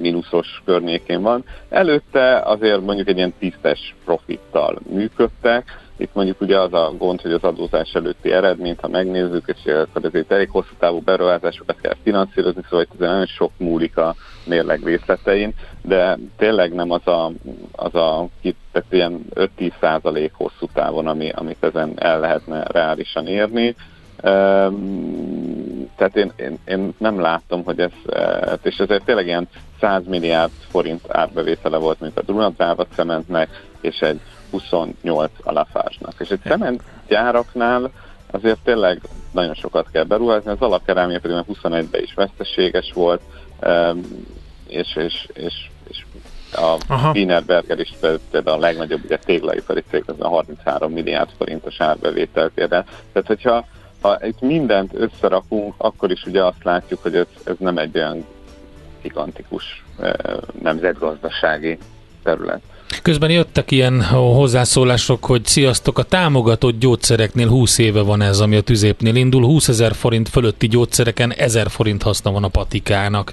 mínuszos 0.00 0.62
környékén 0.64 1.22
van. 1.22 1.44
Előtte 1.68 2.40
azért 2.40 2.84
mondjuk 2.84 3.08
egy 3.08 3.16
ilyen 3.16 3.34
tisztes 3.38 3.94
profittal 4.04 4.78
működtek, 4.88 5.86
itt 5.98 6.14
mondjuk 6.14 6.40
ugye 6.40 6.58
az 6.60 6.72
a 6.72 6.92
gond, 6.98 7.20
hogy 7.20 7.32
az 7.32 7.42
adózás 7.42 7.92
előtti 7.92 8.32
eredményt, 8.32 8.80
ha 8.80 8.88
megnézzük, 8.88 9.44
és 9.46 9.72
akkor 9.72 10.04
ezért 10.04 10.32
elég 10.32 10.50
hosszú 10.50 10.74
távú 10.78 11.00
beruházásokat 11.00 11.80
kell 11.80 11.96
finanszírozni, 12.02 12.62
szóval 12.62 12.82
itt 12.82 12.92
azért 12.94 13.10
nagyon 13.10 13.26
sok 13.26 13.50
múlik 13.56 13.96
a 13.96 14.14
mérleg 14.46 14.84
részletein, 14.84 15.54
de 15.82 16.18
tényleg 16.36 16.74
nem 16.74 16.90
az 16.90 17.06
a, 17.06 17.32
az 17.72 17.94
a 17.94 18.28
tehát 18.72 18.92
ilyen 18.92 19.24
5-10 19.34 19.72
százalék 19.80 20.32
hosszú 20.34 20.66
távon, 20.72 21.06
ami, 21.06 21.30
amit 21.30 21.64
ezen 21.64 21.92
el 21.96 22.20
lehetne 22.20 22.64
reálisan 22.64 23.26
érni. 23.26 23.74
Tehát 25.96 26.16
én, 26.16 26.32
én, 26.36 26.58
én 26.66 26.94
nem 26.98 27.20
látom, 27.20 27.64
hogy 27.64 27.80
ez, 27.80 27.90
és 28.62 28.78
ezért 28.78 29.04
tényleg 29.04 29.26
ilyen 29.26 29.48
100 29.80 30.06
milliárd 30.06 30.50
forint 30.68 31.04
árbevétele 31.08 31.76
volt, 31.76 32.00
mint 32.00 32.18
a 32.18 32.22
Dunadráva 32.22 32.86
cementnek, 32.94 33.64
és 33.80 34.00
egy 34.00 34.20
28 34.50 35.30
a 35.42 35.52
Lafarge-nak. 35.52 36.14
És 36.18 36.30
egy 36.30 36.40
cementgyáraknál 36.44 37.90
azért 38.30 38.58
tényleg 38.64 39.00
nagyon 39.32 39.54
sokat 39.54 39.86
kell 39.92 40.04
beruházni, 40.04 40.50
az 40.50 40.60
alapkerámia 40.60 41.20
pedig 41.20 41.36
21-ben 41.62 42.02
is 42.02 42.14
veszteséges 42.14 42.92
volt, 42.92 43.20
és, 44.66 44.96
és, 44.96 45.28
és, 45.34 45.70
és 45.88 46.04
a 46.52 46.76
Wienerberger 47.14 47.78
is 47.78 47.94
például 48.30 48.56
a 48.56 48.60
legnagyobb 48.60 49.04
ugye, 49.04 49.16
téglaipari 49.16 49.82
cég, 49.90 50.02
az 50.06 50.14
a 50.18 50.28
33 50.28 50.92
milliárd 50.92 51.30
forintos 51.36 51.80
árbevételt 51.80 52.58
ér 52.58 52.72
el. 52.72 52.84
Tehát, 53.12 53.26
hogyha 53.26 53.66
ha 54.00 54.18
itt 54.26 54.40
mindent 54.40 54.94
összerakunk, 54.94 55.74
akkor 55.76 56.10
is 56.10 56.24
ugye 56.26 56.44
azt 56.44 56.64
látjuk, 56.64 57.02
hogy 57.02 57.14
ez, 57.14 57.26
ez 57.44 57.54
nem 57.58 57.78
egy 57.78 57.96
olyan 57.96 58.24
gigantikus 59.02 59.84
nemzetgazdasági 60.62 61.78
terület. 62.22 62.60
Közben 63.02 63.30
jöttek 63.30 63.70
ilyen 63.70 64.02
hozzászólások, 64.02 65.24
hogy 65.24 65.46
sziasztok, 65.46 65.98
a 65.98 66.02
támogatott 66.02 66.78
gyógyszereknél 66.78 67.48
20 67.48 67.78
éve 67.78 68.02
van 68.02 68.22
ez, 68.22 68.40
ami 68.40 68.56
a 68.56 68.60
tüzépnél 68.60 69.14
indul, 69.14 69.44
20 69.44 69.68
ezer 69.68 69.94
forint 69.94 70.28
fölötti 70.28 70.68
gyógyszereken 70.68 71.32
1000 71.32 71.68
forint 71.68 72.02
haszna 72.02 72.30
van 72.30 72.44
a 72.44 72.48
patikának, 72.48 73.32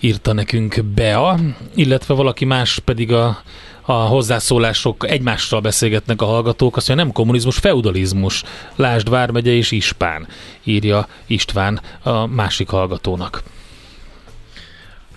írta 0.00 0.32
nekünk 0.32 0.84
Bea, 0.94 1.38
illetve 1.74 2.14
valaki 2.14 2.44
más 2.44 2.78
pedig 2.78 3.12
a, 3.12 3.42
a 3.90 4.06
hozzászólások 4.06 5.10
egymással 5.10 5.60
beszélgetnek 5.60 6.22
a 6.22 6.24
hallgatók, 6.24 6.76
azt 6.76 6.88
mondja, 6.88 7.06
nem 7.06 7.14
kommunizmus, 7.14 7.56
feudalizmus, 7.56 8.42
lásd 8.76 9.10
Vármegye 9.10 9.50
és 9.50 9.70
Ispán, 9.70 10.26
írja 10.64 11.06
István 11.26 11.80
a 12.02 12.26
másik 12.26 12.68
hallgatónak. 12.68 13.42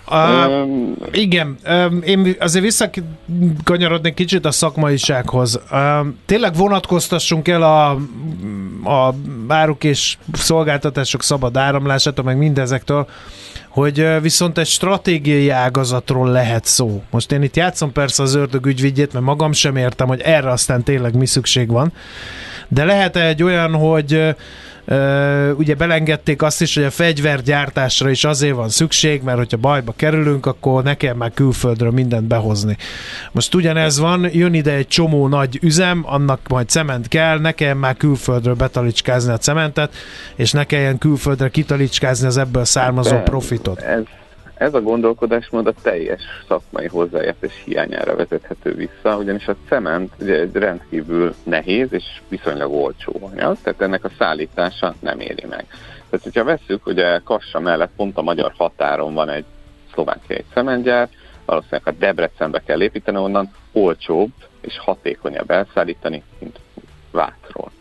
A, 0.06 0.48
um, 0.48 0.96
igen, 1.12 1.58
um, 1.66 2.02
én 2.02 2.36
azért 2.40 2.64
visszakanyarodnék 2.64 4.14
kicsit 4.14 4.46
a 4.46 4.52
szakmaisághoz. 4.52 5.62
Um, 5.72 6.20
tényleg 6.26 6.56
vonatkoztassunk 6.56 7.48
el 7.48 7.64
a, 7.64 7.90
a 8.90 9.16
áruk 9.48 9.84
és 9.84 10.18
szolgáltatások 10.32 11.24
szabad 11.24 11.58
áramlásától, 11.58 12.26
meg 12.26 12.38
mindezektől, 12.38 13.08
hogy 13.74 14.22
viszont 14.22 14.58
egy 14.58 14.68
stratégiai 14.68 15.50
ágazatról 15.50 16.32
lehet 16.32 16.66
szó. 16.66 17.04
Most 17.10 17.32
én 17.32 17.42
itt 17.42 17.56
játszom 17.56 17.92
persze 17.92 18.24
az 18.24 18.36
ördög 18.36 18.66
ügyvigyét, 18.66 19.14
mert 19.14 19.26
magam 19.26 19.52
sem 19.52 19.76
értem, 19.76 20.08
hogy 20.08 20.22
erre 20.22 20.52
aztán 20.52 20.84
tényleg 20.84 21.16
mi 21.16 21.26
szükség 21.26 21.70
van. 21.70 21.94
De 22.68 22.84
lehet 22.84 23.16
egy 23.16 23.44
olyan, 23.44 23.74
hogy 23.74 24.36
ugye 25.56 25.76
belengedték 25.76 26.42
azt 26.42 26.62
is, 26.62 26.76
hogy 26.76 26.84
a 26.84 26.90
fegyvergyártásra 26.90 28.10
is 28.10 28.24
azért 28.24 28.56
van 28.56 28.70
szükség, 28.70 29.22
mert 29.22 29.38
hogyha 29.38 29.58
bajba 29.58 29.94
kerülünk, 29.96 30.46
akkor 30.46 30.84
ne 30.84 30.94
kell 30.98 31.14
már 31.14 31.32
külföldről 31.34 31.92
mindent 31.92 32.28
behozni. 32.28 32.78
Most 33.32 33.56
ugyanez 33.56 34.00
van, 34.00 34.30
jön 34.32 34.54
ide 34.54 34.74
egy 34.74 34.88
csomó 34.88 35.28
nagy 35.28 35.60
üzem, 35.62 36.04
annak 36.06 36.40
majd 36.48 36.70
cement 36.70 37.08
kell, 37.08 37.40
ne 37.40 37.52
kell 37.52 37.74
már 37.74 37.98
külföldről 37.98 38.56
betalicskázni 38.56 39.32
a 39.32 39.38
cementet, 39.38 39.94
és 40.36 40.52
ne 40.52 40.64
kelljen 40.64 40.98
külföldre 40.98 41.50
kitalicskázni 41.50 42.28
az 42.28 42.38
ebből 42.38 42.66
származó 42.66 43.18
profitot. 43.18 43.80
Ez 43.80 44.02
ez 44.64 44.74
a 44.74 44.82
gondolkodásmód 44.82 45.68
a 45.68 45.74
teljes 45.82 46.22
szakmai 46.48 46.88
hozzáértés 46.88 47.62
hiányára 47.66 48.16
vezethető 48.16 48.74
vissza, 48.74 49.18
ugyanis 49.18 49.48
a 49.48 49.56
cement 49.68 50.12
ugye 50.20 50.40
egy 50.40 50.56
rendkívül 50.56 51.36
nehéz 51.44 51.88
és 51.94 52.22
viszonylag 52.28 52.72
olcsó 52.72 53.30
anyag, 53.34 53.58
tehát 53.64 53.82
ennek 53.82 54.04
a 54.04 54.12
szállítása 54.18 54.96
nem 55.00 55.20
éri 55.20 55.46
meg. 55.50 55.66
Tehát, 56.10 56.24
hogyha 56.24 56.44
vesszük, 56.44 56.86
ugye 56.86 57.20
Kassa 57.24 57.60
mellett 57.60 57.92
pont 57.96 58.18
a 58.18 58.22
magyar 58.22 58.54
határon 58.58 59.14
van 59.14 59.30
egy 59.30 59.46
szlovákiai 59.94 60.46
cementgyár, 60.54 61.10
valószínűleg 61.46 61.88
a 61.88 61.92
Debrecenbe 62.00 62.62
kell 62.66 62.82
építeni, 62.82 63.18
onnan 63.18 63.52
olcsóbb 63.72 64.32
és 64.62 64.80
hatékonyabb 64.80 65.52
elszállítani, 65.52 66.24
mint 66.40 66.60
Vátról. 67.12 67.72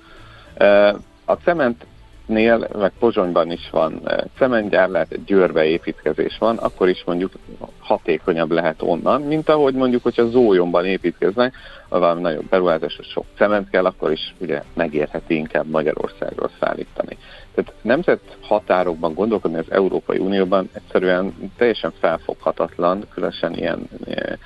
A 1.24 1.32
cement 1.32 1.84
nél, 2.26 2.68
meg 2.78 2.92
Pozsonyban 2.98 3.50
is 3.50 3.68
van 3.70 4.00
eh, 4.04 4.18
cementgyár, 4.38 5.06
győrbe 5.26 5.64
építkezés 5.64 6.36
van, 6.38 6.56
akkor 6.56 6.88
is 6.88 7.02
mondjuk 7.06 7.32
hatékonyabb 7.78 8.50
lehet 8.50 8.82
onnan, 8.82 9.22
mint 9.22 9.48
ahogy 9.48 9.74
mondjuk, 9.74 10.02
hogyha 10.02 10.26
Zólyomban 10.26 10.84
építkeznek, 10.84 11.54
valami 11.88 12.20
nagyobb 12.20 12.48
beruházásra 12.48 13.02
sok 13.02 13.24
cement 13.36 13.70
kell, 13.70 13.84
akkor 13.84 14.12
is 14.12 14.34
ugye 14.38 14.62
megérheti 14.74 15.34
inkább 15.34 15.66
Magyarországról 15.66 16.50
szállítani. 16.60 17.16
Tehát 17.54 17.72
nemzet 17.82 18.20
határokban 18.40 19.14
gondolkodni 19.14 19.58
az 19.58 19.70
Európai 19.70 20.18
Unióban 20.18 20.68
egyszerűen 20.72 21.50
teljesen 21.56 21.92
felfoghatatlan, 22.00 23.04
különösen 23.14 23.54
ilyen 23.54 23.88
eh, 24.06 24.36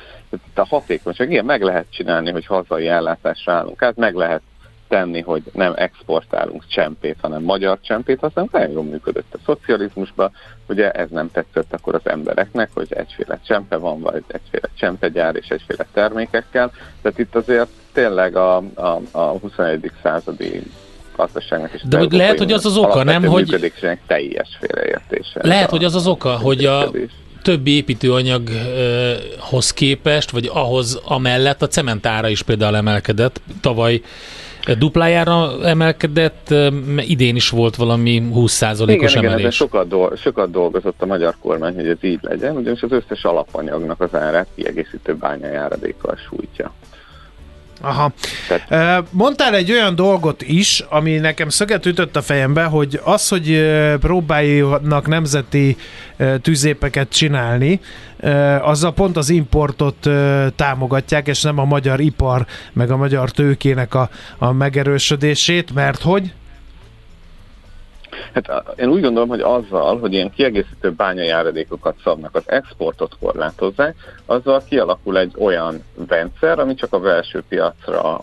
a 0.54 0.66
hatékonyság, 0.66 1.30
igen, 1.30 1.45
meg 1.45 1.62
lehet 1.62 1.87
csinálni, 1.90 2.30
hogy 2.30 2.47
hazai 2.47 2.88
ellátásra 2.88 3.52
állunk 3.52 3.83
át, 3.83 3.97
meg 3.97 4.14
lehet 4.14 4.42
tenni, 4.88 5.21
hogy 5.21 5.43
nem 5.52 5.73
exportálunk 5.76 6.66
csempét, 6.66 7.16
hanem 7.21 7.43
magyar 7.43 7.78
csempét 7.81 8.21
használunk, 8.21 8.52
nagyon 8.52 8.71
jól 8.71 8.85
működött 8.85 9.35
a 9.35 9.38
szocializmusban, 9.45 10.31
ugye 10.69 10.90
ez 10.90 11.09
nem 11.11 11.31
tetszett 11.31 11.73
akkor 11.73 11.95
az 11.95 12.11
embereknek, 12.11 12.71
hogy 12.75 12.87
egyféle 12.90 13.40
csempe 13.47 13.76
van, 13.76 14.00
vagy 14.00 14.25
egyféle 14.26 14.69
csempegyár 14.78 15.37
és 15.37 15.49
egyféle 15.49 15.87
termékekkel, 15.93 16.73
tehát 17.02 17.19
itt 17.19 17.35
azért 17.35 17.69
tényleg 17.93 18.37
a, 18.37 18.57
a, 18.75 19.00
a 19.11 19.21
21. 19.21 19.93
századi 20.02 20.62
gazdaságnak 21.16 21.75
is. 21.75 21.83
De 21.88 22.07
lehet, 22.11 22.38
hogy 22.38 22.52
az 22.52 22.66
az 22.66 22.76
oka, 22.76 23.02
nem, 23.02 23.25
hogy... 23.25 23.73
teljes 24.07 24.49
félreértése. 24.61 25.40
Lehet, 25.43 25.71
hogy 25.71 25.85
az 25.85 25.95
az 25.95 26.07
oka, 26.07 26.38
hogy 26.38 26.64
a, 26.64 26.90
többi 27.47 27.71
építőanyaghoz 27.76 29.73
képest, 29.73 30.31
vagy 30.31 30.50
ahhoz 30.52 31.00
amellett 31.05 31.62
a 31.62 31.66
cementára 31.69 32.28
is 32.28 32.43
például 32.43 32.76
emelkedett. 32.76 33.40
Tavaly 33.61 34.00
duplájára 34.78 35.64
emelkedett, 35.64 36.54
idén 36.96 37.37
is 37.37 37.50
volt 37.50 37.76
valami 37.76 38.23
20%-os 38.35 39.12
igen, 39.12 39.25
emelés. 39.25 39.38
Igen, 39.38 39.50
sokat, 39.50 39.88
dol- 39.88 40.18
sokat 40.18 40.50
dolgozott 40.50 41.02
a 41.02 41.06
magyar 41.06 41.35
kormány, 41.40 41.75
hogy 41.75 41.87
ez 41.88 41.96
így 42.00 42.18
legyen, 42.23 42.56
ugyanis 42.56 42.82
az 42.82 42.92
összes 42.92 43.25
alapanyagnak 43.25 44.00
az 44.00 44.14
árát 44.14 44.46
kiegészítő 44.54 45.14
bányajáradékkal 45.14 46.16
sújtja. 46.28 46.73
Aha. 47.80 48.12
Tehát... 48.49 49.04
Mondtál 49.11 49.54
egy 49.54 49.73
olyan 49.73 49.95
dolgot 49.95 50.42
is, 50.42 50.85
ami 50.88 51.16
nekem 51.16 51.49
szöget 51.49 51.87
ütött 51.87 52.16
a 52.16 52.23
fejembe, 52.23 52.64
hogy 52.64 53.00
az, 53.04 53.28
hogy 53.28 53.71
próbáljanak 54.00 55.06
nemzeti 55.06 55.76
tűzépeket 56.42 57.09
csinálni, 57.09 57.80
azzal 58.61 58.92
pont 58.92 59.16
az 59.16 59.28
importot 59.28 60.09
támogatják, 60.56 61.26
és 61.26 61.42
nem 61.42 61.59
a 61.59 61.64
magyar 61.64 62.00
ipar, 62.00 62.47
meg 62.73 62.90
a 62.90 62.97
magyar 62.97 63.30
tőkének 63.30 63.95
a, 63.95 64.09
a 64.38 64.52
megerősödését, 64.52 65.75
mert 65.75 66.02
hogy? 66.02 66.33
Hát 68.32 68.73
én 68.76 68.88
úgy 68.88 69.00
gondolom, 69.00 69.28
hogy 69.28 69.40
azzal, 69.40 69.99
hogy 69.99 70.12
ilyen 70.12 70.30
kiegészítő 70.30 70.92
bányajáradékokat 70.92 71.96
szabnak, 72.02 72.35
az 72.35 72.42
exportot 72.46 73.16
korlátozzák, 73.20 73.96
azzal 74.26 74.62
kialakul 74.68 75.18
egy 75.18 75.32
olyan 75.38 75.85
rendszer, 76.08 76.58
ami 76.58 76.75
csak 76.75 76.92
a 76.92 77.00
belső 77.00 77.42
piacra, 77.49 78.20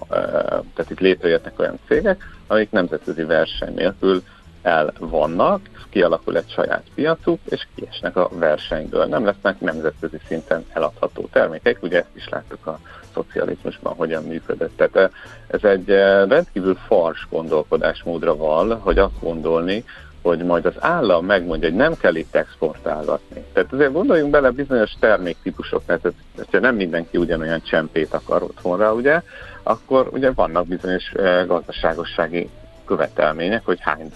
tehát 0.73 0.89
itt 0.89 1.00
létrejöttnek 1.00 1.59
olyan 1.59 1.79
cégek, 1.88 2.23
amik 2.47 2.71
nemzetközi 2.71 3.23
verseny 3.23 3.73
nélkül 3.73 4.23
elvannak, 4.62 5.69
kialakul 5.89 6.38
egy 6.38 6.50
saját 6.50 6.83
piacuk, 6.95 7.39
és 7.50 7.67
kiesnek 7.75 8.15
a 8.15 8.29
versenyből. 8.31 9.05
Nem 9.05 9.25
lesznek 9.25 9.59
nemzetközi 9.59 10.17
szinten 10.27 10.65
eladható 10.73 11.27
termékek, 11.31 11.83
ugye 11.83 11.97
ezt 11.97 12.15
is 12.15 12.29
láttuk 12.29 12.67
a 12.67 12.79
szocializmusban 13.13 13.93
hogyan 13.93 14.24
működött. 14.24 14.77
Tehát 14.77 15.12
ez 15.48 15.63
egy 15.63 15.88
rendkívül 16.27 16.77
fars 16.88 17.27
gondolkodásmódra 17.29 18.36
val, 18.36 18.75
hogy 18.75 18.98
azt 18.98 19.20
gondolni, 19.20 19.84
hogy 20.22 20.39
majd 20.43 20.65
az 20.65 20.75
állam 20.79 21.25
megmondja, 21.25 21.70
hogy 21.70 21.77
nem 21.77 21.98
kell 21.98 22.15
itt 22.15 22.36
exportálgatni. 22.36 23.43
Tehát 23.53 23.74
azért 23.74 23.91
gondoljunk 23.91 24.32
bele 24.32 24.50
bizonyos 24.50 24.91
terméktípusok, 25.00 25.82
mert 25.86 26.08
ha 26.51 26.60
nem 26.60 26.75
mindenki 26.75 27.17
ugyanolyan 27.17 27.62
csempét 27.62 28.13
akar 28.13 28.43
otthonra, 28.43 28.93
ugye, 28.93 29.22
akkor 29.63 30.10
ugye 30.12 30.32
vannak 30.32 30.67
bizonyos 30.67 31.12
gazdaságossági 31.48 32.50
követelmények, 32.93 33.65
hogy 33.65 33.79
hány, 33.81 34.12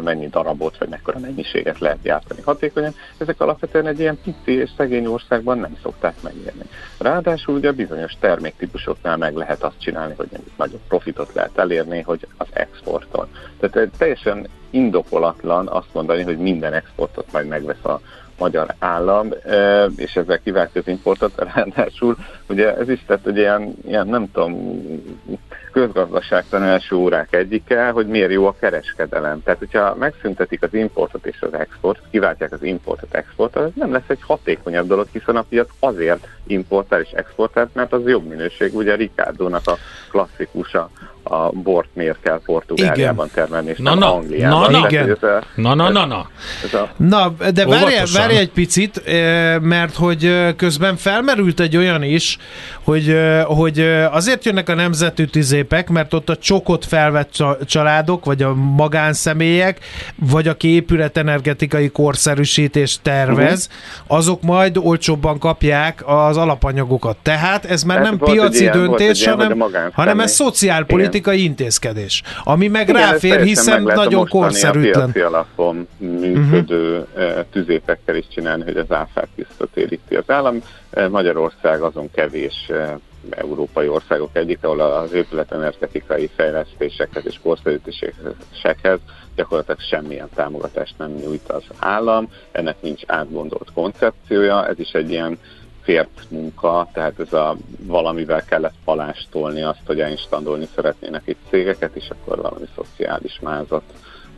mennyi 0.00 0.28
darabot, 0.28 0.78
vagy 0.78 0.88
mekkora 0.88 1.18
mennyiséget 1.18 1.78
lehet 1.78 2.02
gyártani 2.02 2.40
hatékonyan. 2.44 2.94
Ezek 3.18 3.40
alapvetően 3.40 3.86
egy 3.86 4.00
ilyen 4.00 4.18
pici 4.22 4.52
és 4.52 4.70
szegény 4.76 5.06
országban 5.06 5.58
nem 5.58 5.76
szokták 5.82 6.14
megérni. 6.22 6.62
Ráadásul 6.98 7.54
ugye 7.54 7.72
bizonyos 7.72 8.12
terméktípusoknál 8.20 9.16
meg 9.16 9.34
lehet 9.34 9.62
azt 9.62 9.80
csinálni, 9.80 10.14
hogy 10.16 10.28
mondjuk 10.30 10.56
nagyobb 10.56 10.80
profitot 10.88 11.32
lehet 11.34 11.58
elérni, 11.58 12.00
hogy 12.00 12.26
az 12.36 12.46
exporton. 12.52 13.26
Tehát 13.60 13.90
teljesen 13.98 14.48
indokolatlan 14.70 15.68
azt 15.68 15.92
mondani, 15.92 16.22
hogy 16.22 16.38
minden 16.38 16.72
exportot 16.72 17.32
majd 17.32 17.46
megvesz 17.46 17.84
a 17.84 18.00
magyar 18.38 18.74
állam, 18.78 19.28
és 19.96 20.16
ezzel 20.16 20.40
kivált 20.40 20.76
az 20.76 20.86
importot, 20.86 21.32
ráadásul 21.54 22.16
ugye 22.50 22.76
ez 22.76 22.88
is 22.88 23.04
tett, 23.06 23.24
hogy 23.24 23.36
ilyen, 23.36 23.74
ilyen 23.86 24.06
nem 24.06 24.30
tudom, 24.32 24.82
közgazdaságtan 25.72 26.62
első 26.62 26.96
órák 26.96 27.34
egyike, 27.34 27.88
hogy 27.88 28.06
miért 28.06 28.30
jó 28.30 28.46
a 28.46 28.54
kereskedelem. 28.60 29.42
Tehát, 29.42 29.58
hogyha 29.58 29.94
megszüntetik 29.98 30.62
az 30.62 30.74
importot 30.74 31.26
és 31.26 31.36
az 31.40 31.54
exportot, 31.54 32.04
kiváltják 32.10 32.52
az 32.52 32.62
importot 32.62 33.14
exportot, 33.14 33.62
ez 33.62 33.70
nem 33.74 33.92
lesz 33.92 34.08
egy 34.08 34.22
hatékonyabb 34.26 34.86
dolog, 34.86 35.06
hiszen 35.12 35.36
a 35.36 35.44
piac 35.48 35.68
azért 35.78 36.26
importál 36.46 37.00
és 37.00 37.10
exportál, 37.10 37.70
mert 37.72 37.92
az 37.92 38.06
jobb 38.06 38.28
minőség. 38.28 38.74
Ugye 38.74 38.94
Ricardo-nak 38.94 39.66
a 39.66 39.76
klasszikusa 40.10 40.90
a 41.22 41.50
bort 41.50 41.88
miért 41.92 42.20
kell 42.22 42.40
Portugáliában 42.44 43.28
igen. 43.32 43.44
termelni, 43.44 43.70
és 43.70 43.78
na, 43.78 43.94
na, 43.94 44.14
Angliában. 44.14 44.70
Na, 44.70 44.78
na, 44.78 44.86
igen. 44.88 45.10
Ez 45.10 45.22
a, 45.22 45.42
na, 45.54 45.74
na, 45.74 45.90
na, 45.90 46.06
na. 46.06 46.28
Ez 46.64 46.74
a, 46.74 46.90
na, 46.96 47.34
de 47.52 47.66
várj, 47.66 47.94
várj 48.14 48.36
egy 48.36 48.50
picit, 48.50 49.02
mert 49.60 49.94
hogy 49.94 50.54
közben 50.56 50.96
felmerült 50.96 51.60
egy 51.60 51.76
olyan 51.76 52.02
is, 52.02 52.38
hogy, 52.82 53.16
hogy 53.44 53.80
azért 54.10 54.44
jönnek 54.44 54.68
a 54.68 54.74
nemzetű 54.74 55.24
tizépek, 55.24 55.88
mert 55.88 56.14
ott 56.14 56.28
a 56.28 56.36
csokot 56.36 56.84
felvett 56.84 57.44
családok, 57.64 58.24
vagy 58.24 58.42
a 58.42 58.54
magánszemélyek, 58.54 59.78
vagy 60.14 60.48
aki 60.48 60.68
épületenergetikai 60.68 61.88
korszerűsítést 61.88 63.02
tervez, 63.02 63.68
uh-huh. 63.70 64.18
azok 64.18 64.42
majd 64.42 64.76
olcsóbban 64.76 65.38
kapják 65.38 66.02
az 66.06 66.36
alapanyagokat. 66.36 67.16
Tehát 67.22 67.64
ez 67.64 67.82
már 67.82 67.98
ez 67.98 68.04
nem 68.04 68.18
piaci 68.18 68.60
ilyen, 68.60 68.72
döntés, 68.72 69.20
ilyen, 69.20 69.36
hanem, 69.36 69.64
hanem 69.92 70.20
ez 70.20 70.32
szociálpolitikai 70.32 71.36
Igen. 71.36 71.48
intézkedés, 71.48 72.22
ami 72.44 72.68
meg 72.68 72.88
Igen, 72.88 73.00
ráfér, 73.00 73.42
hiszen 73.42 73.82
nagyon 73.82 74.28
korszerűtlen. 74.28 75.08
A 75.08 75.12
piaci 75.12 75.34
alapon 75.34 75.88
működő 75.98 77.06
uh-huh. 77.14 77.44
tüzépekkel 77.52 78.16
is 78.16 78.24
csinálni, 78.34 78.62
hogy 78.64 78.76
az 78.76 78.96
áfát 78.96 79.28
visszatéríti 79.34 80.14
az 80.14 80.24
állam. 80.26 80.62
Magyarország 81.10 81.82
azon 81.82 82.10
kevés 82.14 82.29
európai 83.30 83.88
országok 83.88 84.30
egyik, 84.32 84.64
ahol 84.64 84.80
az 84.80 85.12
épületenergetikai 85.12 86.30
fejlesztésekhez 86.36 87.26
és 87.26 87.38
korszerűtésekhez 87.42 89.00
gyakorlatilag 89.34 89.80
semmilyen 89.80 90.28
támogatást 90.34 90.94
nem 90.98 91.10
nyújt 91.10 91.48
az 91.48 91.62
állam, 91.78 92.32
ennek 92.52 92.82
nincs 92.82 93.02
átgondolt 93.06 93.72
koncepciója, 93.74 94.66
ez 94.66 94.78
is 94.78 94.90
egy 94.90 95.10
ilyen 95.10 95.38
fért 95.82 96.26
munka, 96.28 96.88
tehát 96.92 97.20
ez 97.20 97.32
a 97.32 97.56
valamivel 97.78 98.44
kellett 98.44 98.74
palástolni 98.84 99.62
azt, 99.62 99.86
hogy 99.86 100.00
elinstandolni 100.00 100.68
szeretnének 100.74 101.22
itt 101.24 101.38
cégeket, 101.48 101.96
és 101.96 102.08
akkor 102.10 102.40
valami 102.40 102.66
szociális 102.74 103.40
mázat 103.40 103.82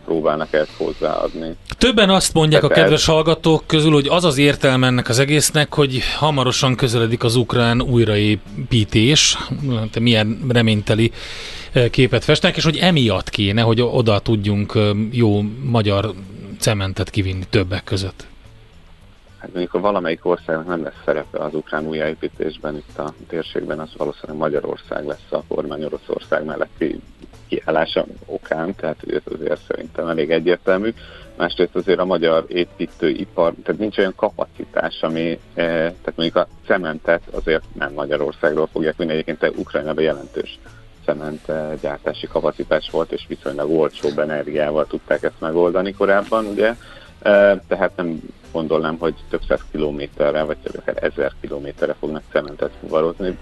próbálnak 0.04 0.52
ezt 0.52 0.70
hozzáadni. 0.76 1.56
Többen 1.78 2.10
azt 2.10 2.34
mondják 2.34 2.62
Tehát 2.62 2.76
a 2.76 2.80
kedves 2.80 3.04
hallgatók 3.04 3.62
közül, 3.66 3.92
hogy 3.92 4.06
az 4.08 4.24
az 4.24 4.38
értelme 4.38 4.86
ennek 4.86 5.08
az 5.08 5.18
egésznek, 5.18 5.74
hogy 5.74 6.02
hamarosan 6.18 6.74
közeledik 6.74 7.24
az 7.24 7.36
ukrán 7.36 7.82
újraépítés, 7.82 9.38
milyen 10.00 10.40
reményteli 10.48 11.12
eh, 11.72 11.88
képet 11.88 12.24
festnek, 12.24 12.56
és 12.56 12.64
hogy 12.64 12.76
emiatt 12.76 13.30
kéne, 13.30 13.62
hogy 13.62 13.80
oda 13.80 14.18
tudjunk 14.18 14.72
eh, 14.74 14.90
jó 15.10 15.42
magyar 15.64 16.12
cementet 16.58 17.10
kivinni 17.10 17.44
többek 17.50 17.84
között. 17.84 18.26
Hát 19.42 19.50
mondjuk, 19.50 19.72
ha 19.72 19.80
valamelyik 19.80 20.26
országnak 20.26 20.66
nem 20.66 20.82
lesz 20.82 21.02
szerepe 21.04 21.38
az 21.38 21.54
ukrán 21.54 21.86
újjáépítésben 21.86 22.76
itt 22.76 22.98
a 22.98 23.12
térségben, 23.28 23.78
az 23.78 23.90
valószínűleg 23.96 24.36
Magyarország 24.36 25.06
lesz 25.06 25.26
a 25.30 25.42
kormány 25.48 25.84
Oroszország 25.84 26.44
melletti 26.44 27.00
kiállása 27.48 28.04
okán, 28.26 28.74
tehát 28.74 28.96
ez 29.06 29.32
azért 29.34 29.60
szerintem 29.68 30.08
elég 30.08 30.30
egyértelmű. 30.30 30.94
Másrészt 31.36 31.74
azért 31.74 31.98
a 31.98 32.04
magyar 32.04 32.44
építőipar, 32.48 33.54
tehát 33.62 33.80
nincs 33.80 33.98
olyan 33.98 34.14
kapacitás, 34.16 35.02
ami, 35.02 35.30
eh, 35.30 35.64
tehát 35.74 36.12
mondjuk 36.16 36.36
a 36.36 36.48
cementet 36.66 37.22
azért 37.30 37.64
nem 37.72 37.92
Magyarországról 37.92 38.68
fogják 38.72 38.96
vinni, 38.96 39.12
egyébként 39.12 39.58
Ukrajnában 39.58 40.04
jelentős 40.04 40.58
cement 41.04 41.48
eh, 41.48 41.72
gyártási 41.80 42.26
kapacitás 42.26 42.90
volt, 42.90 43.12
és 43.12 43.24
viszonylag 43.28 43.70
olcsóbb 43.70 44.18
energiával 44.18 44.86
tudták 44.86 45.22
ezt 45.22 45.40
megoldani 45.40 45.92
korábban, 45.92 46.46
ugye, 46.46 46.74
tehát 47.66 47.92
nem 47.96 48.20
gondolnám, 48.52 48.98
hogy 48.98 49.14
több 49.30 49.42
száz 49.48 49.60
kilométerre, 49.70 50.42
vagy 50.42 50.56
akár 50.78 51.04
ezer 51.04 51.32
kilométerre 51.40 51.94
fognak 51.94 52.22
cementet 52.32 52.70
fuvarozni. 52.80 53.38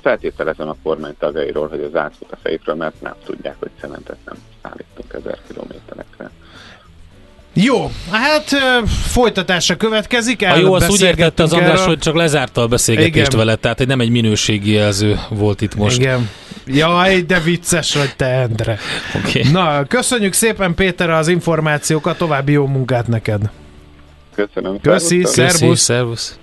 Feltételezem 0.00 0.68
a 0.68 0.76
kormány 0.82 1.14
tagjairól, 1.18 1.68
hogy 1.68 1.82
az 1.82 1.96
átfut 1.96 2.32
a 2.32 2.36
fejükről, 2.36 2.74
mert 2.74 3.00
nem 3.00 3.14
tudják, 3.24 3.56
hogy 3.58 3.70
cementet 3.80 4.18
nem 4.24 4.36
szállítunk 4.62 5.12
ezer 5.12 5.38
kilométerekre. 5.46 6.30
Jó, 7.54 7.90
hát 8.10 8.50
folytatása 9.06 9.76
következik. 9.76 10.42
A 10.42 10.56
jó, 10.56 10.72
azt 10.72 10.90
úgy 10.90 11.02
értette 11.02 11.42
az 11.42 11.52
András, 11.52 11.84
hogy 11.84 11.98
csak 11.98 12.14
lezárta 12.14 12.60
a 12.60 12.66
beszélgetést 12.66 13.26
Igen. 13.26 13.38
vele, 13.38 13.54
tehát 13.54 13.80
egy 13.80 13.86
nem 13.86 14.00
egy 14.00 14.10
minőségi 14.10 14.72
jelző 14.72 15.20
volt 15.28 15.60
itt 15.60 15.74
most. 15.74 15.98
Igen. 15.98 16.28
Jaj, 16.66 17.20
de 17.20 17.40
vicces 17.40 17.94
vagy 17.94 18.16
te, 18.16 18.26
Endre. 18.26 18.78
Okay. 19.26 19.50
Na, 19.50 19.84
köszönjük 19.84 20.32
szépen 20.32 20.74
Péter 20.74 21.10
az 21.10 21.28
információkat, 21.28 22.18
további 22.18 22.52
jó 22.52 22.66
munkát 22.66 23.06
neked. 23.06 23.50
Köszönöm. 24.34 24.80
Köszi, 24.80 25.24
szervusz. 25.24 25.80
szervusz. 25.80 26.38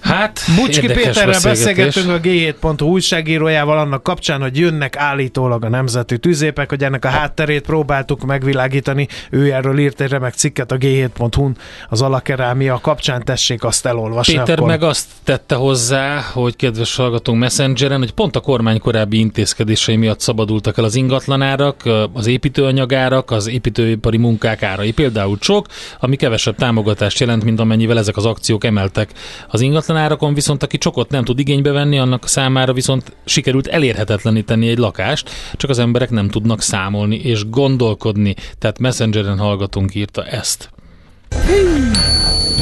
Hát, 0.00 0.40
Bucski 0.56 0.86
Péterrel 0.86 1.40
beszélgettünk 1.42 2.08
a 2.08 2.20
G7.hu 2.20 2.86
újságírójával 2.88 3.78
annak 3.78 4.02
kapcsán, 4.02 4.40
hogy 4.40 4.58
jönnek 4.58 4.96
állítólag 4.96 5.64
a 5.64 5.68
nemzeti 5.68 6.18
tűzépek, 6.18 6.68
hogy 6.68 6.84
ennek 6.84 7.04
a 7.04 7.08
hátterét 7.08 7.62
próbáltuk 7.62 8.24
megvilágítani. 8.24 9.08
Ő 9.30 9.52
erről 9.52 9.78
írt 9.78 10.00
egy 10.00 10.10
remek 10.10 10.34
cikket 10.34 10.72
a 10.72 10.76
G7.hu-n 10.76 11.56
az 11.88 12.02
alakerámia 12.02 12.78
kapcsán, 12.82 13.24
tessék 13.24 13.64
azt 13.64 13.86
elolvasni. 13.86 14.32
Péter 14.32 14.56
akkor. 14.56 14.68
meg 14.68 14.82
azt 14.82 15.06
tette 15.24 15.54
hozzá, 15.54 16.20
hogy 16.32 16.56
kedves 16.56 16.96
hallgatónk 16.96 17.38
Messengeren, 17.38 17.98
hogy 17.98 18.12
pont 18.12 18.36
a 18.36 18.40
kormány 18.40 18.80
korábbi 18.80 19.18
intézkedései 19.18 19.96
miatt 19.96 20.20
szabadultak 20.20 20.78
el 20.78 20.84
az 20.84 20.94
ingatlanárak, 20.94 21.82
az 22.12 22.26
építőanyagárak, 22.26 23.30
az 23.30 23.48
építőipari 23.48 24.16
munkák 24.16 24.62
árai, 24.62 24.92
például 24.92 25.38
csok, 25.38 25.66
ami 26.00 26.16
kevesebb 26.16 26.56
támogatást 26.56 27.20
jelent, 27.20 27.44
mint 27.44 27.60
amennyivel 27.60 27.98
ezek 27.98 28.16
az 28.16 28.26
akciók 28.26 28.64
emeltek 28.64 29.10
az 29.48 29.60
ingatlan 29.60 29.89
árakon 29.96 30.34
viszont 30.34 30.62
aki 30.62 30.78
csokot 30.78 31.10
nem 31.10 31.24
tud 31.24 31.38
igénybe 31.38 31.70
venni, 31.70 31.98
annak 31.98 32.28
számára 32.28 32.72
viszont 32.72 33.16
sikerült 33.24 33.66
elérhetetleníteni 33.66 34.68
egy 34.68 34.78
lakást, 34.78 35.30
csak 35.54 35.70
az 35.70 35.78
emberek 35.78 36.10
nem 36.10 36.28
tudnak 36.28 36.62
számolni 36.62 37.16
és 37.16 37.48
gondolkodni. 37.48 38.34
Tehát 38.58 38.78
Messengeren 38.78 39.38
hallgatunk 39.38 39.94
írta 39.94 40.24
ezt. 40.24 40.70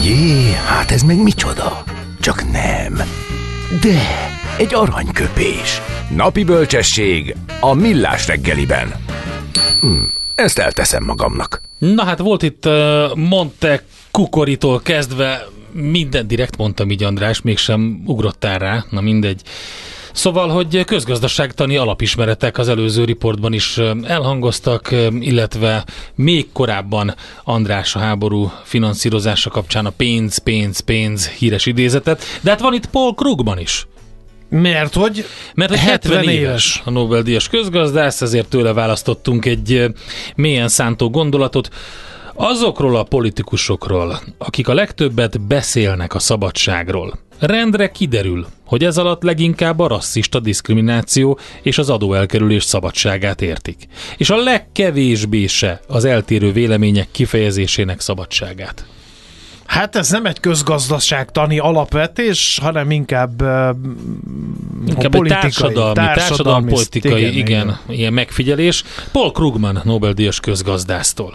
Jé, 0.05 0.53
hát 0.67 0.91
ez 0.91 1.03
meg 1.03 1.23
micsoda? 1.23 1.85
Csak 2.21 2.51
nem. 2.53 2.95
De, 3.83 4.01
egy 4.59 4.75
aranyköpés. 4.75 5.81
Napi 6.17 6.45
bölcsesség 6.45 7.37
a 7.61 7.75
millás 7.75 8.27
reggeliben. 8.27 8.95
Hm, 9.81 10.03
ezt 10.35 10.59
elteszem 10.59 11.05
magamnak. 11.05 11.61
Na 11.79 12.05
hát 12.05 12.19
volt 12.19 12.43
itt 12.43 12.67
uh, 12.67 13.15
Monte 13.15 13.83
Kukoritól 14.11 14.81
kezdve 14.81 15.47
minden 15.81 16.27
direkt 16.27 16.57
mondtam 16.57 16.91
így 16.91 17.03
András, 17.03 17.41
mégsem 17.41 18.03
ugrottál 18.07 18.59
rá, 18.59 18.85
na 18.91 19.01
mindegy. 19.01 19.43
Szóval, 20.13 20.49
hogy 20.49 20.85
közgazdaságtani 20.85 21.77
alapismeretek 21.77 22.59
az 22.59 22.69
előző 22.69 23.05
riportban 23.05 23.53
is 23.53 23.79
elhangoztak, 24.03 24.95
illetve 25.21 25.85
még 26.15 26.47
korábban 26.53 27.15
András 27.45 27.97
a 27.97 27.99
háború 27.99 28.53
finanszírozása 28.65 29.51
kapcsán 29.51 29.87
a 29.87 29.91
pénz, 29.91 30.39
pénz, 30.39 30.81
pénz 30.81 31.29
híres 31.29 31.67
idézetet, 31.67 32.23
de 32.41 32.51
hát 32.51 32.61
van 32.61 32.75
itt 32.75 32.87
Paul 32.87 33.15
Krugman 33.15 33.59
is. 33.59 33.87
Mert 34.51 34.95
hogy 34.95 35.25
Mert 35.55 35.71
hogy 35.71 35.79
70, 35.79 36.17
70 36.17 36.35
éves. 36.35 36.35
éves 36.35 36.83
a 36.85 36.91
Nobel-díjas 36.91 37.49
közgazdász, 37.49 38.21
ezért 38.21 38.49
tőle 38.49 38.73
választottunk 38.73 39.45
egy 39.47 39.85
mélyen 40.35 40.69
szántó 40.69 41.11
gondolatot. 41.11 41.69
Azokról 42.41 42.97
a 42.97 43.03
politikusokról, 43.03 44.21
akik 44.39 44.69
a 44.69 44.75
legtöbbet 44.75 45.41
beszélnek 45.41 46.15
a 46.15 46.19
szabadságról, 46.19 47.19
rendre 47.39 47.91
kiderül, 47.91 48.47
hogy 48.67 48.85
ez 48.85 48.99
alatt 48.99 49.23
leginkább 49.23 49.79
a 49.79 49.87
rasszista 49.87 50.41
diszkrimináció 50.41 51.39
és 51.63 51.79
az 51.79 51.91
adóelkerülés 51.91 52.65
szabadságát 52.65 53.43
értik. 53.43 53.87
És 54.17 54.31
a 54.31 54.37
legkevésbé 54.37 55.47
se 55.47 55.81
az 55.87 56.05
eltérő 56.05 56.53
vélemények 56.53 57.09
kifejezésének 57.11 58.01
szabadságát. 58.01 58.87
Hát 59.67 59.97
ez 59.97 60.11
nem 60.11 60.27
egy 60.27 60.41
közgazdaságtani 60.41 61.59
alapvetés, 61.59 62.59
hanem 62.63 62.91
inkább, 62.91 63.43
uh, 63.43 63.49
inkább 64.87 65.11
politikai, 65.11 65.51
társadalmi, 65.51 65.95
társadalmi, 65.95 66.71
politikai, 66.71 67.23
igen, 67.23 67.37
igen, 67.37 67.79
ilyen 67.89 68.13
megfigyelés. 68.13 68.85
Paul 69.13 69.33
Krugman, 69.33 69.81
Nobel-díjas 69.85 70.41
közgazdásztól. 70.41 71.35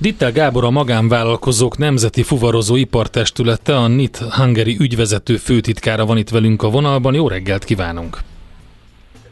Dittel 0.00 0.32
Gábor 0.32 0.64
a 0.64 0.70
magánvállalkozók 0.70 1.78
nemzeti 1.78 2.22
fuvarozó 2.22 2.76
ipartestülete, 2.76 3.76
a 3.76 3.86
NIT 3.86 4.16
Hungary 4.16 4.76
ügyvezető 4.80 5.36
főtitkára 5.36 6.06
van 6.06 6.16
itt 6.16 6.28
velünk 6.28 6.62
a 6.62 6.70
vonalban. 6.70 7.14
Jó 7.14 7.28
reggelt 7.28 7.64
kívánunk! 7.64 8.18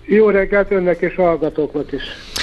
Jó 0.07 0.29
reggelt 0.29 0.70
önnek 0.70 1.00
és 1.00 1.14
hallgatóknak 1.14 1.92
is! 1.92 2.03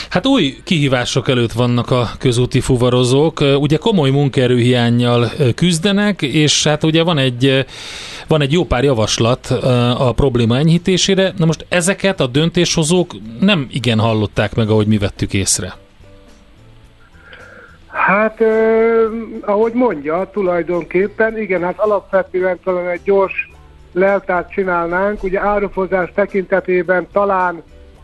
Hát 0.10 0.26
új 0.26 0.56
kihívások 0.64 1.30
előtt 1.30 1.52
vannak 1.52 1.92
a 1.92 2.10
közúti 2.20 2.60
fuvarozók. 2.60 3.40
Ugye 3.60 3.78
komoly 3.78 4.10
munkaerőhiányjal 4.10 5.32
küzdenek, 5.56 6.22
és 6.22 6.64
hát 6.64 6.84
ugye 6.84 7.04
van 7.04 7.18
egy, 7.18 7.66
van 8.28 8.42
egy 8.42 8.52
jó 8.52 8.64
pár 8.66 8.84
javaslat 8.84 9.46
a 9.98 10.14
probléma 10.16 10.58
enyhítésére. 10.58 11.34
Na 11.38 11.46
most 11.46 11.66
ezeket 11.70 12.20
a 12.20 12.28
döntéshozók 12.28 13.16
nem 13.40 13.68
igen 13.72 14.00
hallották 14.00 14.56
meg, 14.56 14.70
ahogy 14.70 14.88
mi 14.88 14.98
vettük 14.98 15.34
észre. 15.34 15.74
Hát, 18.08 18.42
eh, 18.42 19.06
ahogy 19.42 19.74
mondja, 19.74 20.30
tulajdonképpen, 20.32 21.38
igen, 21.38 21.64
hát 21.64 21.80
alapvetően 21.80 22.60
talán 22.64 22.88
egy 22.88 23.02
gyors 23.04 23.52
leltárt 23.92 24.52
csinálnánk. 24.52 25.24
Ugye 25.24 25.40
árufozás 25.40 26.12
tekintetében 26.16 27.08
talán 27.12 27.64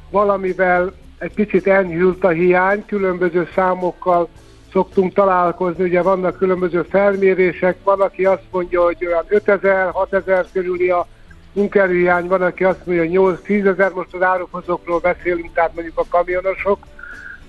valamivel 0.10 0.94
egy 1.18 1.34
kicsit 1.34 1.68
enyhült 1.68 2.24
a 2.24 2.30
hiány, 2.30 2.86
különböző 2.86 3.48
számokkal 3.56 4.28
szoktunk 4.72 5.14
találkozni, 5.14 5.84
ugye 5.84 6.02
vannak 6.02 6.38
különböző 6.38 6.82
felmérések, 6.82 7.78
van, 7.84 8.02
aki 8.02 8.26
azt 8.26 8.46
mondja, 8.52 8.84
hogy 8.84 9.06
olyan 9.06 9.26
5000, 9.28 9.92
6000 9.92 10.46
körüli 10.54 10.90
a 10.90 11.08
munkerőhiány, 11.54 12.28
van, 12.28 12.42
aki 12.42 12.64
azt 12.64 12.86
mondja, 12.86 13.22
hogy 13.22 13.38
8-10 13.48 13.66
ezer, 13.66 13.92
most 13.92 14.14
az 14.14 14.22
árufozókról 14.22 15.00
beszélünk, 15.00 15.54
tehát 15.54 15.74
mondjuk 15.74 16.00
a 16.00 16.06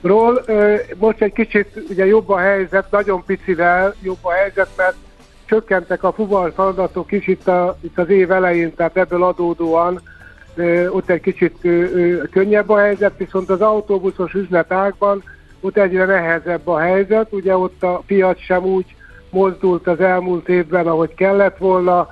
kamionosokról. 0.03 0.43
Most 0.99 1.23
egy 1.23 1.33
kicsit 1.33 1.83
ugye 1.91 2.07
jobb 2.07 2.29
a 2.29 2.39
helyzet, 2.39 2.91
nagyon 2.91 3.23
picivel 3.27 3.95
jobb 4.03 4.19
a 4.23 4.31
helyzet, 4.31 4.69
mert 4.77 4.95
csökkentek 5.47 6.03
a 6.03 6.13
fuvar 6.13 6.53
feladatok 6.55 7.13
is 7.13 7.27
itt, 7.27 7.49
a, 7.49 7.79
itt 7.81 7.99
az 7.99 8.09
év 8.09 8.31
elején, 8.31 8.75
tehát 8.75 8.97
ebből 8.97 9.25
adódóan 9.25 10.01
ott 10.91 11.11
egy 11.11 11.21
kicsit 11.21 11.57
könnyebb 12.31 12.69
a 12.69 12.79
helyzet, 12.79 13.13
viszont 13.17 13.51
az 13.51 13.61
autóbuszos 13.61 14.35
üzletágban 14.35 15.23
ott 15.61 15.77
egyre 15.77 16.05
nehezebb 16.05 16.69
a 16.69 16.79
helyzet, 16.79 17.33
ugye 17.33 17.57
ott 17.57 17.83
a 17.83 18.03
piac 18.07 18.41
sem 18.41 18.65
úgy 18.65 18.95
mozdult 19.31 19.87
az 19.87 20.01
elmúlt 20.01 20.49
évben, 20.49 20.87
ahogy 20.87 21.15
kellett 21.15 21.59
volna, 21.59 22.09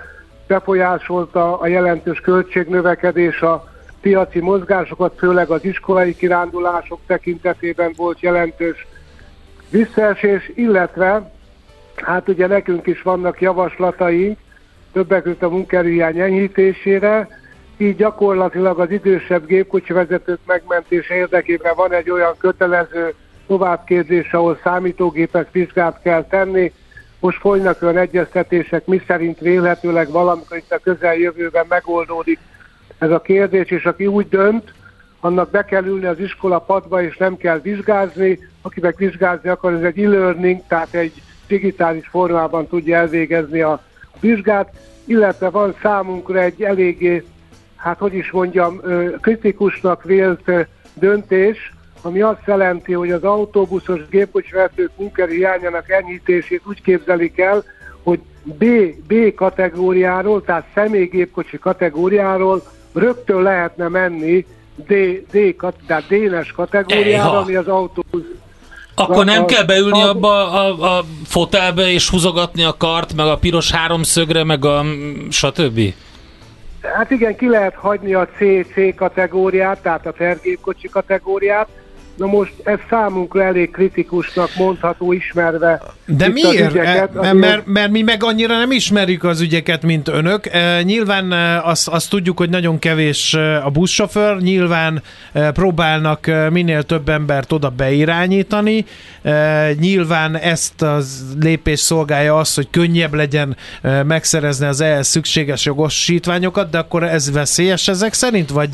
befolyásolta 0.46 1.58
a 1.58 1.66
jelentős 1.66 2.20
költségnövekedés 2.20 3.42
a 3.42 3.75
piaci 4.00 4.40
mozgásokat, 4.40 5.18
főleg 5.18 5.50
az 5.50 5.64
iskolai 5.64 6.16
kirándulások 6.16 7.00
tekintetében 7.06 7.92
volt 7.96 8.20
jelentős 8.20 8.86
visszaesés, 9.70 10.50
illetve 10.54 11.30
hát 11.94 12.28
ugye 12.28 12.46
nekünk 12.46 12.86
is 12.86 13.02
vannak 13.02 13.40
javaslataink, 13.40 14.38
többek 14.92 15.22
között 15.22 15.42
a 15.42 15.48
munkerőhiány 15.48 16.18
enyhítésére, 16.18 17.28
így 17.76 17.96
gyakorlatilag 17.96 18.80
az 18.80 18.90
idősebb 18.90 19.46
gépkocsi 19.46 19.92
vezetők 19.92 20.38
megmentése 20.46 21.14
érdekében 21.14 21.72
van 21.76 21.92
egy 21.92 22.10
olyan 22.10 22.34
kötelező 22.38 23.14
továbbképzés, 23.46 24.32
ahol 24.32 24.58
számítógépes 24.62 25.46
vizsgát 25.52 26.00
kell 26.02 26.24
tenni. 26.24 26.72
Most 27.20 27.38
folynak 27.38 27.82
olyan 27.82 27.98
egyeztetések, 27.98 28.86
mi 28.86 29.02
szerint 29.06 29.38
vélhetőleg 29.38 30.10
valamikor 30.10 30.56
itt 30.56 30.72
a 30.72 30.78
közeljövőben 30.78 31.64
megoldódik 31.68 32.38
ez 32.98 33.10
a 33.10 33.20
kérdés, 33.20 33.70
és 33.70 33.84
aki 33.84 34.06
úgy 34.06 34.28
dönt, 34.28 34.74
annak 35.20 35.50
be 35.50 35.64
kell 35.64 35.84
ülni 35.84 36.06
az 36.06 36.18
iskola 36.18 36.58
padba, 36.58 37.02
és 37.02 37.16
nem 37.16 37.36
kell 37.36 37.58
vizsgázni. 37.58 38.38
Aki 38.62 38.80
meg 38.80 38.94
vizsgázni 38.96 39.48
akar, 39.48 39.72
ez 39.72 39.82
egy 39.82 40.02
e-learning, 40.02 40.60
tehát 40.68 40.94
egy 40.94 41.22
digitális 41.46 42.08
formában 42.08 42.66
tudja 42.66 42.96
elvégezni 42.96 43.60
a 43.60 43.82
vizsgát, 44.20 44.72
illetve 45.04 45.50
van 45.50 45.74
számunkra 45.82 46.40
egy 46.40 46.62
eléggé 46.62 47.24
hát 47.86 47.98
hogy 47.98 48.14
is 48.14 48.30
mondjam, 48.30 48.80
kritikusnak 49.20 50.04
vélt 50.04 50.50
döntés, 50.94 51.72
ami 52.02 52.20
azt 52.20 52.46
jelenti, 52.46 52.92
hogy 52.92 53.10
az 53.10 53.22
autóbuszos 53.22 54.08
gépkocsivezetők 54.08 54.90
munkeri 54.96 55.36
hiányának 55.36 55.90
enyhítését 55.90 56.62
úgy 56.64 56.82
képzelik 56.82 57.38
el, 57.38 57.64
hogy 58.02 58.20
B, 58.42 58.64
B 59.06 59.34
kategóriáról, 59.34 60.44
tehát 60.44 60.66
személygépkocsi 60.74 61.58
kategóriáról 61.58 62.62
rögtön 62.96 63.42
lehetne 63.42 63.88
menni 63.88 64.46
D, 64.74 64.92
D, 65.30 65.56
tehát 65.86 66.06
D-nes 66.08 66.52
kategóriára, 66.52 67.38
ami 67.38 67.54
az 67.54 67.68
autóbusz 67.68 68.24
akkor 68.98 69.24
nem 69.24 69.44
kell 69.44 69.64
beülni 69.64 70.02
abba 70.02 70.50
a, 70.50 70.96
a 70.98 71.04
fotelbe 71.24 71.88
és 71.90 72.10
húzogatni 72.10 72.62
a 72.62 72.76
kart, 72.78 73.14
meg 73.14 73.26
a 73.26 73.36
piros 73.36 73.70
háromszögre, 73.70 74.44
meg 74.44 74.64
a 74.64 74.84
stb.? 75.30 75.80
Hát 76.82 77.10
igen, 77.10 77.36
ki 77.36 77.48
lehet 77.48 77.74
hagyni 77.74 78.14
a 78.14 78.28
CC 78.36 78.94
kategóriát, 78.94 79.78
tehát 79.82 80.06
a 80.06 80.12
tergépkocsi 80.12 80.88
kategóriát, 80.88 81.68
Na 82.16 82.26
most 82.26 82.52
ez 82.64 82.78
számunkra 82.90 83.42
elég 83.42 83.70
kritikusnak 83.70 84.48
mondható, 84.56 85.12
ismerve. 85.12 85.82
De 86.06 86.28
miért? 86.28 86.74
Ügyeket, 86.74 87.16
e, 87.22 87.32
mert, 87.32 87.66
mert 87.66 87.90
mi 87.90 88.02
meg 88.02 88.24
annyira 88.24 88.58
nem 88.58 88.70
ismerjük 88.70 89.24
az 89.24 89.40
ügyeket, 89.40 89.82
mint 89.82 90.08
önök. 90.08 90.46
E, 90.46 90.82
nyilván 90.82 91.32
e, 91.32 91.62
azt, 91.62 91.88
azt 91.88 92.10
tudjuk, 92.10 92.38
hogy 92.38 92.50
nagyon 92.50 92.78
kevés 92.78 93.34
e, 93.34 93.64
a 93.64 93.70
buszsofőr, 93.70 94.36
nyilván 94.40 95.02
próbálnak 95.32 96.30
minél 96.50 96.82
több 96.82 97.08
embert 97.08 97.52
oda 97.52 97.68
beirányítani. 97.68 98.84
Nyilván 99.78 100.36
ezt 100.36 100.82
az 100.82 101.24
lépés 101.40 101.80
szolgálja 101.80 102.38
az, 102.38 102.54
hogy 102.54 102.70
könnyebb 102.70 103.14
legyen 103.14 103.56
megszerezni 104.06 104.66
az 104.66 104.80
ehhez 104.80 105.08
szükséges 105.08 105.64
jogosítványokat, 105.64 106.70
de 106.70 106.78
akkor 106.78 107.02
ez 107.02 107.32
veszélyes 107.32 107.88
ezek 107.88 108.12
szerint? 108.12 108.50
Vagy, 108.50 108.68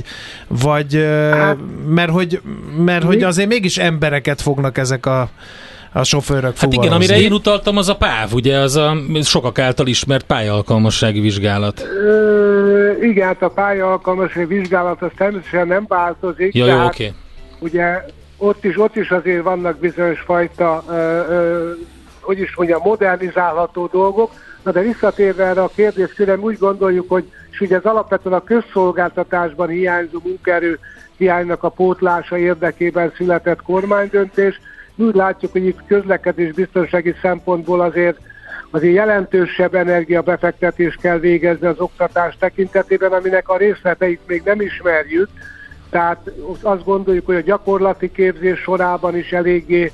vagy 0.48 1.06
hát, 1.32 1.56
mert 1.88 2.10
hogy, 2.10 2.40
mert 2.84 3.04
hogy 3.04 3.22
azért 3.32 3.48
mégis 3.48 3.78
embereket 3.78 4.40
fognak 4.40 4.78
ezek 4.78 5.06
a 5.06 5.28
a 5.92 6.04
sofőrök 6.04 6.56
Hát 6.56 6.72
igen, 6.72 6.92
amire 6.92 7.20
én 7.20 7.32
utaltam, 7.32 7.76
az 7.76 7.88
a 7.88 7.96
PÁV, 7.96 8.32
ugye, 8.32 8.58
az 8.58 8.76
a 8.76 8.96
sokak 9.22 9.58
által 9.58 9.86
ismert 9.86 10.24
pályaalkalmassági 10.24 11.20
vizsgálat. 11.20 11.80
Ö, 11.80 12.92
igen, 13.02 13.26
hát 13.26 13.42
a 13.42 13.48
pályaalkalmassági 13.48 14.54
vizsgálat 14.54 15.02
az 15.02 15.10
természetesen 15.16 15.66
nem 15.66 15.84
változik. 15.88 16.54
Ja, 16.54 16.66
jó, 16.66 16.84
oké. 16.84 16.84
Okay. 16.84 17.16
Ugye 17.58 18.04
ott 18.36 18.64
is, 18.64 18.78
ott 18.78 18.96
is 18.96 19.10
azért 19.10 19.42
vannak 19.42 19.78
bizonyos 19.78 20.20
fajta, 20.20 20.84
ö, 20.88 20.92
ö, 20.92 21.70
hogy 22.20 22.38
is 22.38 22.56
mondjam, 22.56 22.80
modernizálható 22.84 23.88
dolgok, 23.92 24.30
Na 24.62 24.70
de 24.70 24.80
visszatérve 24.80 25.44
erre 25.44 25.62
a 25.62 25.70
kérdéskörre, 25.74 26.36
úgy 26.38 26.58
gondoljuk, 26.58 27.08
hogy 27.08 27.30
és 27.50 27.60
ugye 27.60 27.76
ez 27.76 27.84
alapvetően 27.84 28.34
a 28.34 28.44
közszolgáltatásban 28.44 29.68
hiányzó 29.68 30.20
munkaerő 30.24 30.78
hiánynak 31.16 31.62
a 31.62 31.68
pótlása 31.68 32.38
érdekében 32.38 33.12
született 33.16 33.62
kormánydöntés. 33.62 34.60
Úgy 34.96 35.14
látjuk, 35.14 35.52
hogy 35.52 35.66
itt 35.66 35.86
közlekedés 35.86 36.52
biztonsági 36.52 37.14
szempontból 37.22 37.80
azért 37.80 38.18
azért 38.70 38.94
jelentősebb 38.94 39.74
energiabefektetést 39.74 41.00
kell 41.00 41.18
végezni 41.18 41.66
az 41.66 41.80
oktatás 41.80 42.36
tekintetében, 42.38 43.12
aminek 43.12 43.48
a 43.48 43.56
részleteit 43.56 44.20
még 44.26 44.42
nem 44.44 44.60
ismerjük, 44.60 45.28
tehát 45.90 46.30
azt 46.62 46.84
gondoljuk, 46.84 47.26
hogy 47.26 47.34
a 47.34 47.40
gyakorlati 47.40 48.12
képzés 48.12 48.60
sorában 48.60 49.16
is 49.16 49.32
eléggé 49.32 49.92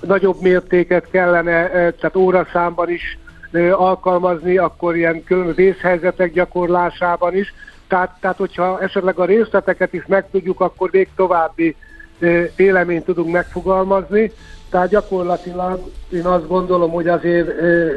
nagyobb 0.00 0.40
mértéket 0.40 1.10
kellene, 1.10 1.68
tehát 1.68 2.16
óraszámban 2.16 2.90
is 2.90 3.18
alkalmazni, 3.72 4.56
akkor 4.56 4.96
ilyen 4.96 5.24
különböző 5.24 5.64
vészhelyzetek 5.64 6.32
gyakorlásában 6.32 7.36
is. 7.36 7.54
Tehát, 7.88 8.16
tehát, 8.20 8.36
hogyha 8.36 8.80
esetleg 8.80 9.18
a 9.18 9.24
részleteket 9.24 9.92
is 9.92 10.06
megtudjuk, 10.06 10.60
akkor 10.60 10.88
még 10.92 11.08
további 11.16 11.76
véleményt 12.56 13.04
tudunk 13.04 13.32
megfogalmazni. 13.32 14.32
Tehát 14.70 14.88
gyakorlatilag 14.88 15.90
én 16.08 16.24
azt 16.24 16.48
gondolom, 16.48 16.90
hogy 16.90 17.08
azért 17.08 17.48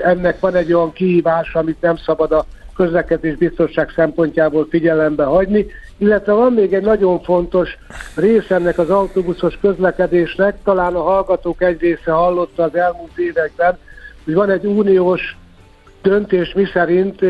ennek 0.03 0.39
van 0.39 0.55
egy 0.55 0.73
olyan 0.73 0.93
kihívás, 0.93 1.53
amit 1.53 1.81
nem 1.81 1.95
szabad 1.95 2.31
a 2.31 2.45
közlekedés 2.75 3.35
biztonság 3.35 3.89
szempontjából 3.95 4.67
figyelembe 4.69 5.23
hagyni, 5.23 5.65
illetve 5.97 6.33
van 6.33 6.53
még 6.53 6.73
egy 6.73 6.83
nagyon 6.83 7.21
fontos 7.21 7.77
rész 8.15 8.49
ennek 8.49 8.77
az 8.77 8.89
autóbuszos 8.89 9.57
közlekedésnek, 9.61 10.57
talán 10.63 10.95
a 10.95 11.01
hallgatók 11.01 11.61
egy 11.61 11.79
része 11.79 12.11
hallotta 12.11 12.63
az 12.63 12.75
elmúlt 12.75 13.17
években, 13.17 13.77
hogy 14.25 14.33
van 14.33 14.49
egy 14.49 14.65
uniós 14.65 15.37
döntés, 16.01 16.53
miszerint 16.53 17.21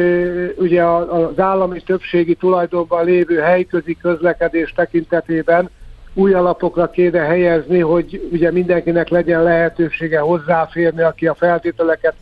ugye 0.57 0.83
az 0.83 1.39
állami 1.39 1.81
többségi 1.81 2.35
tulajdonban 2.35 3.05
lévő 3.05 3.37
helyközi 3.39 3.97
közlekedés 4.01 4.73
tekintetében 4.75 5.69
új 6.13 6.33
alapokra 6.33 6.89
kéne 6.89 7.19
helyezni, 7.19 7.79
hogy 7.79 8.29
ugye 8.31 8.51
mindenkinek 8.51 9.09
legyen 9.09 9.43
lehetősége 9.43 10.19
hozzáférni, 10.19 11.01
aki 11.01 11.27
a 11.27 11.33
feltételeket 11.33 12.13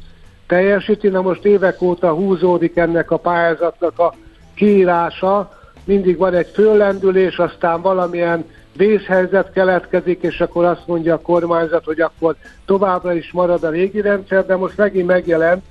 teljesíti. 0.47 1.07
Na 1.07 1.21
most 1.21 1.45
évek 1.45 1.81
óta 1.81 2.13
húzódik 2.13 2.77
ennek 2.77 3.11
a 3.11 3.17
pályázatnak 3.17 3.99
a 3.99 4.13
kiírása, 4.55 5.57
mindig 5.83 6.17
van 6.17 6.33
egy 6.33 6.49
föllendülés, 6.53 7.37
aztán 7.37 7.81
valamilyen 7.81 8.45
vészhelyzet 8.77 9.51
keletkezik, 9.51 10.21
és 10.21 10.41
akkor 10.41 10.65
azt 10.65 10.87
mondja 10.87 11.13
a 11.13 11.19
kormányzat, 11.19 11.85
hogy 11.85 12.01
akkor 12.01 12.35
továbbra 12.65 13.13
is 13.13 13.31
marad 13.31 13.63
a 13.63 13.69
régi 13.69 14.01
rendszer, 14.01 14.45
de 14.45 14.55
most 14.55 14.77
megint 14.77 15.07
megjelent 15.07 15.63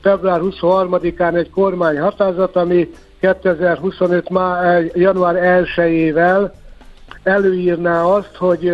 február 0.00 0.40
23-án 0.42 1.36
egy 1.36 1.50
kormány 1.50 2.00
határozat, 2.00 2.56
ami 2.56 2.90
2025. 3.20 4.28
Má, 4.28 4.78
január 4.94 5.64
1-ével 5.76 6.50
előírná 7.22 8.02
azt, 8.02 8.36
hogy 8.36 8.72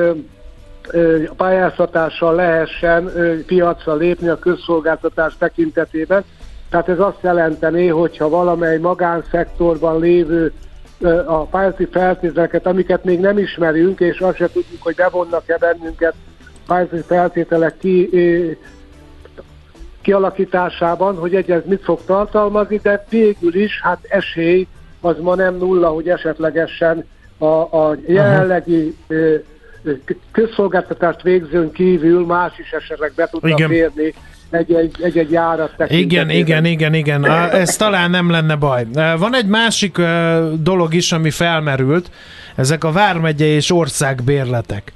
pályáztatással 1.36 2.34
lehessen 2.34 3.10
piacra 3.46 3.94
lépni 3.94 4.28
a 4.28 4.38
közszolgáltatás 4.38 5.36
tekintetében. 5.38 6.24
Tehát 6.70 6.88
ez 6.88 6.98
azt 6.98 7.18
jelenteni, 7.20 7.86
hogyha 7.86 8.28
valamely 8.28 8.78
magánszektorban 8.78 10.00
lévő 10.00 10.52
a 11.26 11.44
pályázati 11.44 11.88
feltételeket, 11.90 12.66
amiket 12.66 13.04
még 13.04 13.20
nem 13.20 13.38
ismerünk, 13.38 14.00
és 14.00 14.18
azt 14.18 14.36
se 14.36 14.46
tudjuk, 14.46 14.82
hogy 14.82 14.94
bevonnak-e 14.94 15.56
bennünket 15.58 16.14
pályázati 16.66 17.02
feltételek 17.06 17.78
ki, 17.78 18.10
kialakításában, 20.00 21.16
hogy 21.16 21.34
egy 21.34 21.50
ez 21.50 21.62
mit 21.64 21.82
fog 21.84 22.00
tartalmazni, 22.04 22.80
de 22.82 23.06
végül 23.08 23.54
is, 23.54 23.80
hát 23.82 23.98
esély 24.08 24.66
az 25.00 25.16
ma 25.20 25.34
nem 25.34 25.56
nulla, 25.56 25.88
hogy 25.88 26.08
esetlegesen 26.08 27.06
a, 27.38 27.46
a 27.46 27.96
jelenlegi 28.06 28.96
uh-huh 29.08 29.44
közszolgáltatást 30.32 31.22
végzőn 31.22 31.70
kívül 31.70 32.26
más 32.26 32.58
is 32.58 32.72
esetleg 32.72 33.12
be 33.16 33.28
tudna 33.30 33.48
Igen. 33.48 33.68
férni 33.68 34.14
egy-egy, 34.50 34.96
egy-egy 35.02 35.38
Igen, 35.88 36.30
igen, 36.30 36.64
igen, 36.64 36.94
igen. 36.94 37.24
Ez 37.50 37.76
talán 37.76 38.10
nem 38.10 38.30
lenne 38.30 38.54
baj. 38.54 38.86
Van 39.18 39.34
egy 39.34 39.46
másik 39.46 40.00
dolog 40.62 40.94
is, 40.94 41.12
ami 41.12 41.30
felmerült, 41.30 42.10
ezek 42.56 42.84
a 42.84 42.92
vármegye 42.92 43.44
és 43.44 43.72
országbérletek. 43.72 44.92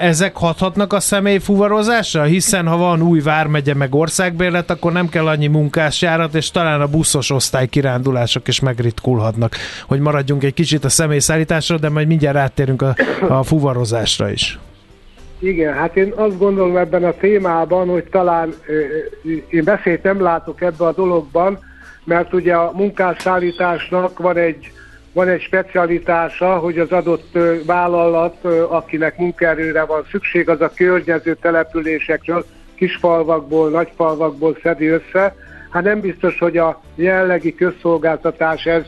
Ezek 0.00 0.36
hathatnak 0.36 0.92
a 0.92 1.00
személy 1.00 1.38
fuvarozásra? 1.38 2.22
Hiszen 2.22 2.66
ha 2.66 2.76
van 2.76 3.02
új 3.02 3.20
vármegye 3.20 3.74
meg 3.74 3.94
országbérlet, 3.94 4.70
akkor 4.70 4.92
nem 4.92 5.08
kell 5.08 5.26
annyi 5.26 5.46
munkásjárat, 5.46 6.34
és 6.34 6.50
talán 6.50 6.80
a 6.80 6.86
buszos 6.86 7.30
osztály 7.30 7.66
kirándulások 7.66 8.48
is 8.48 8.60
megritkulhatnak. 8.60 9.56
Hogy 9.86 10.00
maradjunk 10.00 10.44
egy 10.44 10.54
kicsit 10.54 10.84
a 10.84 10.88
személyszállításra, 10.88 11.78
de 11.78 11.88
majd 11.88 12.06
mindjárt 12.06 12.36
áttérünk 12.36 12.82
a, 12.82 12.94
a 13.28 13.42
fuvarozásra 13.42 14.30
is. 14.30 14.58
Igen, 15.40 15.74
hát 15.74 15.96
én 15.96 16.12
azt 16.16 16.38
gondolom 16.38 16.76
ebben 16.76 17.04
a 17.04 17.12
témában, 17.12 17.88
hogy 17.88 18.04
talán 18.04 18.54
én 19.48 19.64
beszélt 19.64 20.02
nem 20.02 20.20
látok 20.20 20.60
ebbe 20.60 20.84
a 20.84 20.92
dologban, 20.92 21.58
mert 22.04 22.32
ugye 22.32 22.54
a 22.54 22.72
munkásszállításnak 22.74 24.18
van 24.18 24.36
egy, 24.36 24.72
van 25.12 25.28
egy 25.28 25.40
specialitása, 25.40 26.58
hogy 26.58 26.78
az 26.78 26.90
adott 26.92 27.38
vállalat, 27.66 28.44
akinek 28.68 29.18
munkaerőre 29.18 29.84
van 29.84 30.06
szükség, 30.10 30.48
az 30.48 30.60
a 30.60 30.72
környező 30.74 31.34
településekről, 31.34 32.44
kisfalvakból, 32.74 33.70
nagyfalvakból 33.70 34.56
szedi 34.62 34.86
össze. 34.86 35.34
Hát 35.70 35.82
nem 35.82 36.00
biztos, 36.00 36.38
hogy 36.38 36.56
a 36.56 36.80
jellegi 36.94 37.54
közszolgáltatás 37.54 38.64
ez 38.64 38.82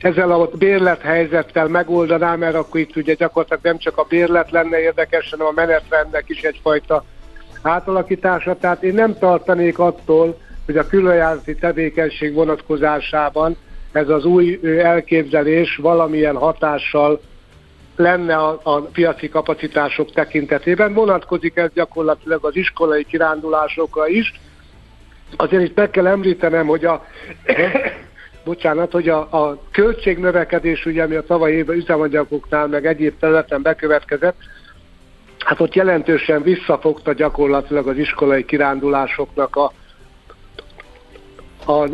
ezzel 0.00 0.30
a 0.30 0.46
bérlethelyzettel 0.46 1.68
megoldaná, 1.68 2.36
mert 2.36 2.54
akkor 2.54 2.80
itt 2.80 2.96
ugye 2.96 3.14
gyakorlatilag 3.14 3.62
nem 3.62 3.78
csak 3.78 3.98
a 3.98 4.06
bérlet 4.08 4.50
lenne 4.50 4.80
érdekes, 4.80 5.30
hanem 5.30 5.46
a 5.46 5.52
menetrendnek 5.54 6.24
is 6.26 6.42
egyfajta 6.42 7.04
átalakítása. 7.62 8.56
Tehát 8.56 8.82
én 8.82 8.94
nem 8.94 9.18
tartanék 9.18 9.78
attól, 9.78 10.38
hogy 10.66 10.76
a 10.76 10.86
különjárati 10.86 11.54
tevékenység 11.54 12.34
vonatkozásában 12.34 13.56
ez 13.92 14.08
az 14.08 14.24
új 14.24 14.60
elképzelés 14.82 15.76
valamilyen 15.76 16.36
hatással 16.36 17.20
lenne 17.96 18.36
a, 18.36 18.60
a 18.62 18.80
piaci 18.80 19.28
kapacitások 19.28 20.12
tekintetében. 20.12 20.94
Vonatkozik 20.94 21.56
ez 21.56 21.70
gyakorlatilag 21.74 22.44
az 22.44 22.56
iskolai 22.56 23.04
kirándulásokra 23.04 24.08
is. 24.08 24.40
Azért 25.36 25.62
itt 25.62 25.76
meg 25.76 25.90
kell 25.90 26.06
említenem, 26.06 26.66
hogy 26.66 26.84
a 26.84 27.04
bocsánat, 28.50 28.92
hogy 28.92 29.08
a, 29.08 29.18
a 29.18 29.58
költségnövekedés, 29.70 30.86
ugye, 30.86 31.02
ami 31.02 31.14
a 31.14 31.22
tavalyi 31.22 31.54
évben 31.54 31.76
üzemanyagoknál, 31.76 32.66
meg 32.66 32.86
egyéb 32.86 33.18
területen 33.18 33.62
bekövetkezett, 33.62 34.36
hát 35.38 35.60
ott 35.60 35.74
jelentősen 35.74 36.42
visszafogta 36.42 37.12
gyakorlatilag 37.12 37.88
az 37.88 37.96
iskolai 37.96 38.44
kirándulásoknak 38.44 39.56
a, 39.56 39.72
a 41.66 41.88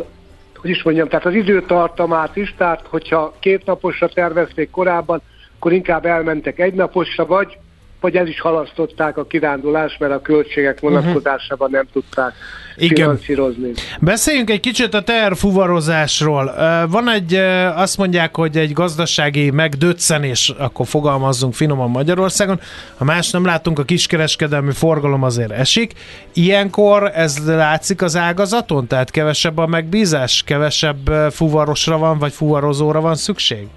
hogy 0.55 0.69
is 0.69 0.83
mondjam, 0.83 1.07
tehát 1.07 1.25
az 1.25 1.33
időtartamát 1.33 2.35
is, 2.35 2.55
tehát 2.57 2.87
hogyha 2.87 3.33
két 3.39 3.65
naposra 3.65 4.07
tervezték 4.07 4.69
korábban, 4.69 5.21
akkor 5.55 5.73
inkább 5.73 6.05
elmentek 6.05 6.59
egy 6.59 6.73
naposra, 6.73 7.25
vagy 7.25 7.57
vagy 8.01 8.15
el 8.15 8.27
is 8.27 8.39
halasztották 8.39 9.17
a 9.17 9.25
kirándulást, 9.25 9.99
mert 9.99 10.13
a 10.13 10.21
költségek 10.21 10.81
mhm. 10.81 10.93
vonatkozásában 10.93 11.69
nem 11.71 11.85
tudták 11.93 12.33
Igen. 12.75 12.95
finanszírozni. 12.95 13.71
Beszéljünk 13.99 14.49
egy 14.49 14.59
kicsit 14.59 14.93
a 14.93 15.01
terfuvarozásról. 15.01 16.53
Van 16.89 17.09
egy, 17.09 17.33
azt 17.75 17.97
mondják, 17.97 18.35
hogy 18.35 18.57
egy 18.57 18.73
gazdasági 18.73 19.51
megdöccenés, 19.51 20.53
akkor 20.57 20.87
fogalmazzunk 20.87 21.53
finoman 21.53 21.89
Magyarországon, 21.89 22.59
ha 22.97 23.03
más 23.03 23.31
nem 23.31 23.45
látunk, 23.45 23.79
a 23.79 23.83
kiskereskedelmi 23.83 24.71
forgalom 24.71 25.23
azért 25.23 25.51
esik. 25.51 25.93
Ilyenkor 26.33 27.11
ez 27.13 27.45
látszik 27.45 28.01
az 28.01 28.15
ágazaton? 28.15 28.87
Tehát 28.87 29.11
kevesebb 29.11 29.57
a 29.57 29.67
megbízás, 29.67 30.43
kevesebb 30.45 31.09
fuvarosra 31.31 31.97
van, 31.97 32.17
vagy 32.17 32.33
fuvarozóra 32.33 33.01
van 33.01 33.15
szükség? 33.15 33.67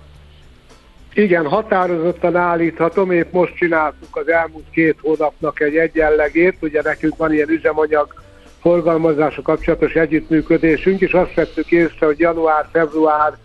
Igen, 1.15 1.47
határozottan 1.47 2.37
állíthatom, 2.37 3.11
épp 3.11 3.33
most 3.33 3.55
csináltuk 3.55 4.17
az 4.17 4.29
elmúlt 4.29 4.71
két 4.71 4.97
hónapnak 5.01 5.61
egy 5.61 5.77
egyenlegét, 5.77 6.57
ugye 6.61 6.81
nekünk 6.85 7.17
van 7.17 7.33
ilyen 7.33 7.49
üzemanyag 7.49 8.15
forgalmazása 8.61 9.43
kapcsolatos 9.43 9.95
együttműködésünk, 9.95 11.01
és 11.01 11.13
azt 11.13 11.35
vettük 11.35 11.71
észre, 11.71 12.07
hogy 12.07 12.19
január-február 12.19 13.37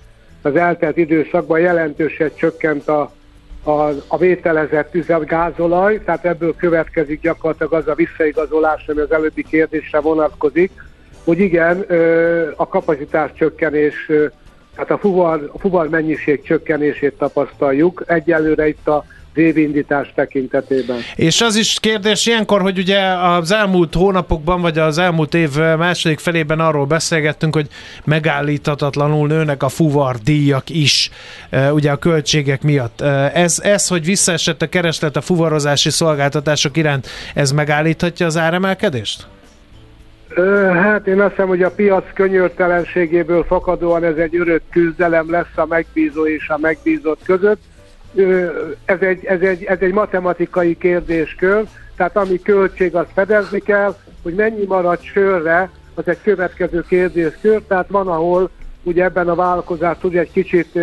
az 0.41 0.55
eltelt 0.55 0.97
időszakban 0.97 1.59
jelentősen 1.59 2.31
csökkent 2.35 2.87
a, 2.87 3.11
a, 3.63 3.89
a 4.07 4.17
vételezett 4.17 4.95
üzemgázolaj, 4.95 6.03
tehát 6.03 6.25
ebből 6.25 6.55
következik 6.55 7.21
gyakorlatilag 7.21 7.73
az 7.73 7.87
a 7.87 7.95
visszaigazolás, 7.95 8.87
ami 8.87 8.99
az 8.99 9.11
előbbi 9.11 9.43
kérdésre 9.43 9.99
vonatkozik, 9.99 10.71
hogy 11.23 11.39
igen, 11.39 11.79
a 12.55 12.67
kapacitás 12.67 13.31
csökkenés 13.33 14.11
Hát 14.75 14.91
a 14.91 14.97
fuvar, 14.97 15.49
a 15.53 15.59
fuvar 15.59 15.89
mennyiség 15.89 16.43
csökkenését 16.43 17.13
tapasztaljuk. 17.13 18.03
Egyelőre 18.07 18.67
itt 18.67 18.87
a 18.87 19.05
évindítás 19.37 20.11
tekintetében. 20.15 20.97
És 21.15 21.41
az 21.41 21.55
is 21.55 21.79
kérdés 21.79 22.25
ilyenkor, 22.25 22.61
hogy 22.61 22.77
ugye 22.77 22.99
az 23.07 23.51
elmúlt 23.51 23.93
hónapokban, 23.93 24.61
vagy 24.61 24.77
az 24.77 24.97
elmúlt 24.97 25.33
év 25.33 25.55
második 25.57 26.19
felében 26.19 26.59
arról 26.59 26.85
beszélgettünk, 26.85 27.55
hogy 27.55 27.67
megállíthatatlanul 28.03 29.27
nőnek 29.27 29.63
a 29.63 29.69
fuvar 29.69 30.15
díjak 30.15 30.69
is, 30.69 31.09
e, 31.49 31.73
ugye 31.73 31.91
a 31.91 31.97
költségek 31.97 32.61
miatt. 32.61 33.01
E, 33.01 33.31
ez, 33.33 33.59
ez, 33.63 33.87
hogy 33.87 34.05
visszaesett 34.05 34.61
a 34.61 34.69
kereslet 34.69 35.15
a 35.15 35.21
fuvarozási 35.21 35.89
szolgáltatások 35.89 36.77
iránt, 36.77 37.07
ez 37.33 37.51
megállíthatja 37.51 38.25
az 38.25 38.37
áremelkedést? 38.37 39.27
Hát 40.73 41.07
én 41.07 41.21
azt 41.21 41.29
hiszem, 41.29 41.47
hogy 41.47 41.63
a 41.63 41.71
piac 41.71 42.13
könyörtelenségéből 42.13 43.43
fakadóan 43.43 44.03
ez 44.03 44.15
egy 44.15 44.35
örök 44.35 44.61
küzdelem 44.71 45.31
lesz 45.31 45.55
a 45.57 45.65
megbízó 45.65 46.27
és 46.27 46.49
a 46.49 46.57
megbízott 46.57 47.23
között. 47.23 47.61
Ez 48.85 48.99
egy, 48.99 49.25
ez 49.25 49.41
egy, 49.41 49.63
ez 49.63 49.77
egy 49.79 49.93
matematikai 49.93 50.77
kérdéskör, 50.77 51.63
tehát 51.95 52.17
ami 52.17 52.41
költség, 52.41 52.95
azt 52.95 53.11
fedezni 53.13 53.59
kell, 53.59 53.95
hogy 54.23 54.33
mennyi 54.33 54.65
marad 54.65 55.01
sörre, 55.01 55.69
az 55.93 56.07
egy 56.07 56.21
következő 56.21 56.83
kérdéskör, 56.87 57.61
tehát 57.67 57.87
van, 57.89 58.07
ahol 58.07 58.49
ugye 58.83 59.03
ebben 59.03 59.29
a 59.29 59.35
vállalkozás 59.35 59.97
tud 59.99 60.15
egy 60.15 60.31
kicsit 60.31 60.79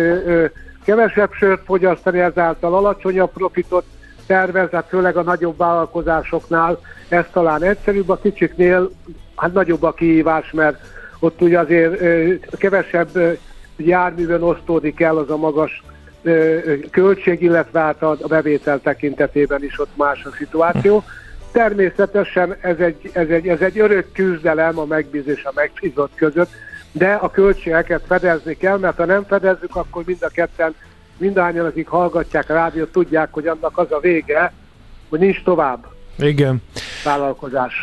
kevesebb 0.85 1.31
sört 1.31 1.65
fogyasztani, 1.65 2.19
ezáltal 2.19 2.75
alacsonyabb 2.75 3.31
profitot 3.31 3.85
tervez, 4.25 4.69
hát 4.69 4.87
főleg 4.87 5.17
a 5.17 5.23
nagyobb 5.23 5.57
vállalkozásoknál 5.57 6.79
ez 7.09 7.25
talán 7.31 7.63
egyszerűbb, 7.63 8.09
a 8.09 8.19
kicsiknél 8.21 8.89
hát 9.35 9.53
nagyobb 9.53 9.83
a 9.83 9.93
kihívás, 9.93 10.51
mert 10.51 10.77
ott 11.19 11.41
ugye 11.41 11.59
azért 11.59 11.99
kevesebb 12.57 13.39
járművön 13.77 14.41
osztódik 14.41 15.01
el 15.01 15.17
az 15.17 15.29
a 15.29 15.37
magas 15.37 15.83
költség, 16.91 17.41
illetve 17.41 17.79
hát 17.79 18.01
a, 18.03 18.17
bevétel 18.27 18.79
tekintetében 18.79 19.63
is 19.63 19.79
ott 19.79 19.97
más 19.97 20.23
a 20.23 20.29
szituáció. 20.37 21.03
Természetesen 21.51 22.55
ez 22.61 22.79
egy, 22.79 23.09
ez 23.13 23.29
egy, 23.29 23.47
ez 23.47 23.61
egy 23.61 23.79
örök 23.79 24.11
küzdelem 24.11 24.79
a 24.79 24.85
megbízés 24.85 25.37
és 25.37 25.43
a 25.43 25.51
megbízott 25.55 26.11
között, 26.15 26.49
de 26.91 27.13
a 27.13 27.31
költségeket 27.31 28.03
fedezni 28.07 28.57
kell, 28.57 28.77
mert 28.77 28.97
ha 28.97 29.05
nem 29.05 29.25
fedezzük, 29.27 29.75
akkor 29.75 30.03
mind 30.05 30.21
a 30.21 30.27
ketten, 30.27 30.75
mindannyian, 31.17 31.65
akik 31.65 31.87
hallgatják 31.87 32.49
a 32.49 32.53
rádiót, 32.53 32.91
tudják, 32.91 33.27
hogy 33.31 33.47
annak 33.47 33.77
az 33.77 33.91
a 33.91 33.99
vége, 33.99 34.53
hogy 35.09 35.19
nincs 35.19 35.43
tovább 35.43 35.87
Igen. 36.17 36.61
Vállalkozás. 37.03 37.73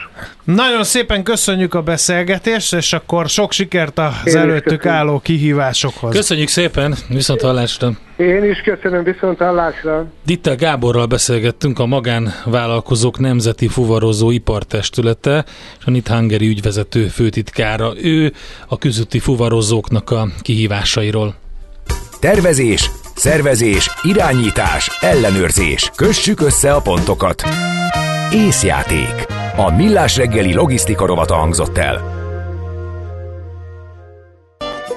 Nagyon 0.44 0.84
szépen 0.84 1.22
köszönjük 1.22 1.74
a 1.74 1.82
beszélgetést, 1.82 2.74
és 2.74 2.92
akkor 2.92 3.28
sok 3.28 3.52
sikert 3.52 3.98
az 3.98 4.12
Én 4.24 4.36
előttük 4.36 4.78
köszönöm. 4.80 4.98
álló 4.98 5.18
kihívásokhoz. 5.18 6.14
Köszönjük 6.14 6.48
szépen, 6.48 6.94
viszont 7.08 7.40
hallásra. 7.40 7.90
Én 8.16 8.44
is 8.44 8.60
köszönöm, 8.60 9.04
viszont 9.04 9.38
hallásra. 9.38 10.06
Dittel 10.24 10.56
Gáborral 10.56 11.06
beszélgettünk 11.06 11.78
a 11.78 11.86
Magánvállalkozók 11.86 13.18
Nemzeti 13.18 13.68
Fuvarozó 13.68 14.30
Ipartestülete, 14.30 15.44
és 15.78 15.84
a 15.84 15.90
NIT 15.90 16.08
Hungary 16.08 16.46
ügyvezető 16.48 17.06
főtitkára. 17.06 17.92
Ő 18.02 18.32
a 18.68 18.78
közúti 18.78 19.18
fuvarozóknak 19.18 20.10
a 20.10 20.28
kihívásairól. 20.40 21.34
Tervezés, 22.20 22.90
szervezés, 23.14 23.90
irányítás, 24.02 24.98
ellenőrzés. 25.00 25.90
Kössük 25.96 26.40
össze 26.40 26.72
a 26.72 26.80
pontokat. 26.80 27.42
Észjáték. 28.32 29.26
A 29.56 29.70
Millás 29.76 30.16
reggeli 30.16 30.54
logisztika 30.54 31.06
rovata 31.06 31.34
hangzott 31.34 31.78
el. 31.78 32.18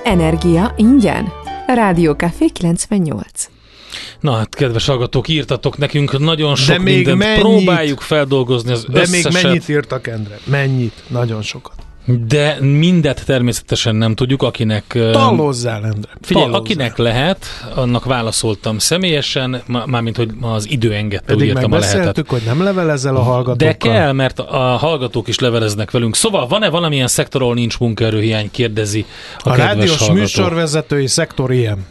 Energia 0.04 0.74
ingyen. 0.78 1.32
Rádió 1.67 2.13
Café 2.13 2.48
98. 2.48 3.50
Na 4.19 4.32
hát, 4.32 4.56
kedves 4.56 4.86
hallgatók, 4.86 5.28
írtatok 5.28 5.78
nekünk 5.78 6.19
nagyon 6.19 6.56
sok 6.56 6.78
még 6.78 6.96
mindent. 6.96 7.17
mennyit? 7.17 7.39
Próbáljuk 7.39 8.02
feldolgozni 8.02 8.72
az 8.72 8.86
De 8.86 9.00
még 9.12 9.26
összeset. 9.26 9.43
mennyit 9.43 9.69
írtak, 9.69 10.08
Endre? 10.08 10.38
Mennyit? 10.46 11.04
Nagyon 11.08 11.41
sokat. 11.41 11.76
De 12.06 12.58
mindet 12.62 13.26
természetesen 13.26 13.96
nem 13.96 14.16
tudjuk, 14.16 14.42
akinek... 14.44 14.84
Tallozzál, 15.12 15.84
Endre. 15.86 16.12
Figyelj, 16.22 16.46
Tallozzál. 16.46 16.54
akinek 16.60 16.98
lehet, 16.98 17.46
annak 17.76 18.06
válaszoltam 18.06 18.78
személyesen, 18.78 19.62
má- 19.68 19.86
mármint, 19.86 20.16
hogy 20.18 20.32
az 20.42 20.70
idő 20.70 20.94
engedte, 20.94 21.34
úgy 21.34 21.38
Pedig 21.39 21.48
értem 21.56 21.72
a 21.72 21.78
lehetet. 21.78 22.28
hogy 22.28 22.42
nem 22.46 22.63
levelezel 22.63 23.16
a 23.16 23.22
hallgatókkal. 23.22 23.56
De 23.68 23.78
kell, 23.78 24.12
mert 24.12 24.39
a 24.39 24.58
hallgatók 24.58 25.28
is 25.28 25.39
leveleznek 25.39 25.92
velünk. 25.92 26.16
Szóval 26.16 26.48
van-e 26.48 26.70
valamilyen 26.70 27.08
szektor, 27.08 27.42
ahol 27.42 27.54
nincs 27.54 27.78
munkaerőhiány, 27.80 28.52
kérdezi 28.52 29.06
a, 29.38 29.50
A, 29.50 29.52
kedves 29.54 29.66
rádiós 29.66 29.98
hallgató. 29.98 30.20
műsorvezetői 30.20 31.08
szektor 31.08 31.52
ilyen. 31.52 31.86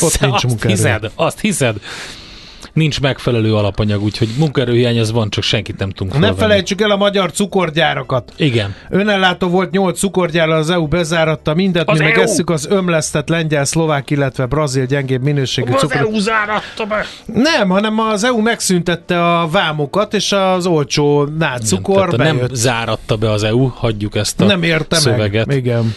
Ott 0.00 0.20
nincs 0.20 0.44
munkaerő. 0.44 0.74
hiszed, 0.74 1.10
azt 1.14 1.40
hiszed. 1.40 1.76
Nincs 2.76 3.00
megfelelő 3.00 3.54
alapanyag, 3.54 4.02
úgyhogy 4.02 4.28
munkaerőhiány 4.38 4.98
az 4.98 5.12
van, 5.12 5.30
csak 5.30 5.42
senkit 5.44 5.78
nem 5.78 5.90
tudunk 5.90 6.18
Ne 6.18 6.34
felejtsük 6.34 6.80
el 6.80 6.90
a 6.90 6.96
magyar 6.96 7.30
cukorgyárakat. 7.32 8.32
Igen. 8.36 8.74
Önellátó 8.90 9.48
volt 9.48 9.70
8 9.70 9.98
cukorgyár, 9.98 10.48
az 10.48 10.70
EU 10.70 10.86
bezáratta 10.86 11.54
mindet, 11.54 11.88
Az 11.88 11.98
mi 11.98 12.04
meg 12.04 12.14
EU? 12.16 12.22
esszük 12.22 12.50
az 12.50 12.66
ömlesztett 12.70 13.28
lengyel, 13.28 13.64
szlovák, 13.64 14.10
illetve 14.10 14.46
brazil 14.46 14.84
gyengébb 14.86 15.22
minőségű 15.22 15.72
cukrot. 15.72 16.14
záratta 16.20 16.84
be. 16.88 17.04
Nem, 17.26 17.68
hanem 17.68 17.98
az 18.00 18.24
EU 18.24 18.40
megszüntette 18.40 19.38
a 19.38 19.48
vámokat, 19.48 20.14
és 20.14 20.32
az 20.32 20.66
olcsó 20.66 21.28
Tehát 21.38 22.16
nem 22.16 22.36
bejött. 22.36 22.54
záratta 22.54 23.16
be 23.16 23.30
az 23.30 23.42
EU, 23.42 23.66
hagyjuk 23.66 24.14
ezt 24.16 24.40
a 24.40 24.44
Nem 24.44 24.62
érte 24.62 24.96
szöveget. 24.96 25.46
meg. 25.46 25.56
Igen. 25.56 25.94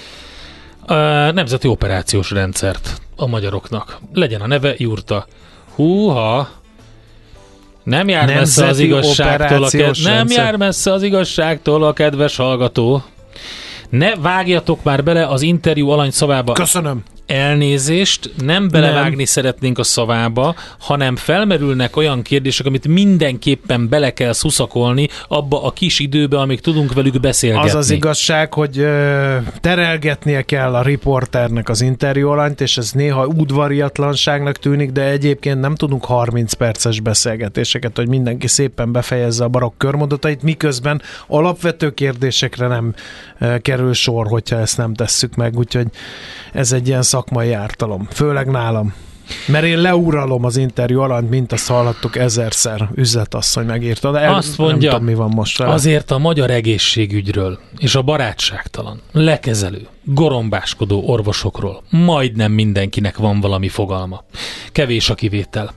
A 0.86 0.94
nemzeti 1.32 1.68
operációs 1.68 2.32
rendszert 2.32 3.02
a 3.16 3.28
magyaroknak. 3.28 4.00
Legyen 4.14 4.42
a 4.42 4.48
neve 4.48 4.74
Jurta. 4.78 5.26
Húha! 5.76 6.50
Nem 7.90 8.08
jár 8.08 8.28
messze 8.28 8.66
az 8.66 8.80
igazságtól, 8.80 9.64
a 9.64 9.68
operációs 9.68 10.02
nem 10.02 10.28
jár 10.30 10.56
messze 10.56 10.92
az 10.92 11.04
igazságtól 11.04 11.84
a 11.84 11.94
kedves 11.94 12.36
hallgató. 12.36 13.04
Ne 13.90 14.16
vágjatok 14.16 14.84
már 14.84 15.04
bele 15.04 15.28
az 15.28 15.42
interjú 15.42 15.90
alany 15.90 16.12
szavába. 16.12 16.54
Köszönöm. 16.54 17.04
Elnézést, 17.30 18.32
nem 18.38 18.70
belevágni 18.70 19.16
nem. 19.16 19.26
szeretnénk 19.26 19.78
a 19.78 19.84
szavába, 19.84 20.56
hanem 20.80 21.16
felmerülnek 21.16 21.98
olyan 21.98 22.22
kérdések, 22.22 22.66
amit 22.66 22.88
mindenképpen 22.88 23.90
bele 23.90 24.14
kell 24.14 24.34
szuszakolni 24.34 25.08
abba 25.28 25.64
a 25.64 25.72
kis 25.72 26.00
időbe, 26.00 26.40
amíg 26.40 26.62
tudunk 26.62 26.94
velük 26.94 27.20
beszélgetni. 27.20 27.70
Az 27.70 27.76
az 27.76 27.90
igazság, 27.90 28.54
hogy 28.54 28.78
ö, 28.78 29.38
terelgetnie 29.60 30.42
kell 30.42 30.76
a 30.76 30.82
riporternek 30.82 31.70
az 31.70 31.82
interjú 31.82 32.30
alanyt, 32.30 32.62
és 32.62 32.78
ez 32.78 32.92
néha 32.92 33.26
udvariatlanságnak 33.26 34.58
tűnik, 34.58 34.92
de 34.92 35.04
egyébként 35.04 35.60
nem 35.60 35.76
tudunk 35.76 36.06
30 36.06 36.54
perces 36.54 37.00
beszélgetéseket, 37.00 37.96
hogy 37.98 38.08
mindenki 38.08 38.48
szépen 38.48 38.92
befejezze 38.92 39.44
a 39.44 39.48
barokk 39.48 39.78
körmondatait, 39.78 40.44
miközben 40.44 41.02
alapvető 41.28 41.92
kérdésekre 41.92 42.68
nem 42.68 42.94
ö, 43.40 43.58
kerül 43.60 43.94
sor, 43.94 44.28
hogyha 44.28 44.60
ezt 44.60 44.78
nem 44.78 44.94
tesszük 44.94 45.36
meg, 45.36 45.58
úgyhogy 45.58 45.88
ez 46.54 46.72
egy 46.72 46.88
ilyen 46.88 47.02
szakmai 47.20 47.54
ártalom, 47.54 48.08
főleg 48.12 48.48
nálam. 48.48 48.94
Mert 49.48 49.66
én 49.66 49.82
leuralom 49.82 50.46
az 50.46 50.58
interjú 50.58 51.00
alanyt, 51.00 51.30
mint 51.30 51.52
azt 51.52 51.68
hallhattuk 51.68 52.16
ezerszer, 52.16 52.90
üzletasszony 52.96 53.66
megírta, 53.66 54.12
de 54.12 54.20
el, 54.20 54.34
Azt 54.34 54.58
mondja, 54.58 54.92
nem 54.92 55.00
tudom, 55.00 55.14
mi 55.14 55.14
van 55.14 55.30
most 55.36 55.58
vele. 55.58 55.74
Azért 55.74 56.12
a 56.12 56.18
magyar 56.18 56.50
egészségügyről 56.50 57.60
és 57.78 57.96
a 57.96 58.02
barátságtalan, 58.02 59.02
lekezelő, 59.12 59.88
gorombáskodó 60.14 61.04
orvosokról 61.06 61.84
majdnem 61.90 62.52
mindenkinek 62.52 63.18
van 63.18 63.40
valami 63.40 63.68
fogalma. 63.68 64.24
Kevés 64.72 65.10
a 65.10 65.16
kivétel. 65.16 65.74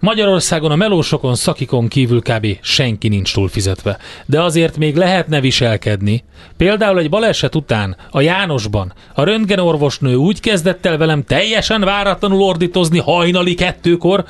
Magyarországon 0.00 0.70
a 0.70 0.76
melósokon, 0.76 1.34
szakikon 1.34 1.88
kívül 1.88 2.20
kb. 2.20 2.46
senki 2.60 3.08
nincs 3.08 3.32
túl 3.32 3.48
fizetve, 3.48 3.98
de 4.26 4.42
azért 4.42 4.76
még 4.76 4.96
lehetne 4.96 5.40
viselkedni. 5.40 6.24
Például 6.56 6.98
egy 6.98 7.08
baleset 7.08 7.54
után 7.54 7.96
a 8.10 8.20
Jánosban 8.20 8.92
a 9.14 9.22
röntgenorvosnő 9.22 10.14
úgy 10.14 10.40
kezdett 10.40 10.86
el 10.86 10.96
velem 10.96 11.24
teljesen 11.24 11.80
váratlanul 11.80 12.42
ordítozni 12.42 12.98
hajnali 12.98 13.54
kettőkor, 13.54 14.24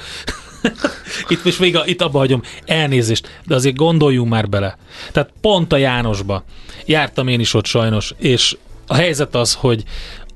itt 1.28 1.44
most 1.44 1.60
még 1.60 1.76
a, 1.76 1.82
itt 1.84 2.02
abba 2.02 2.18
hagyom, 2.18 2.42
elnézést, 2.66 3.40
de 3.46 3.54
azért 3.54 3.76
gondoljunk 3.76 4.30
már 4.30 4.48
bele. 4.48 4.78
Tehát 5.12 5.32
pont 5.40 5.72
a 5.72 5.76
Jánosba 5.76 6.44
jártam 6.86 7.28
én 7.28 7.40
is 7.40 7.54
ott 7.54 7.66
sajnos, 7.66 8.14
és 8.18 8.56
a 8.90 8.94
helyzet 8.94 9.35
az, 9.35 9.55
hogy 9.55 9.85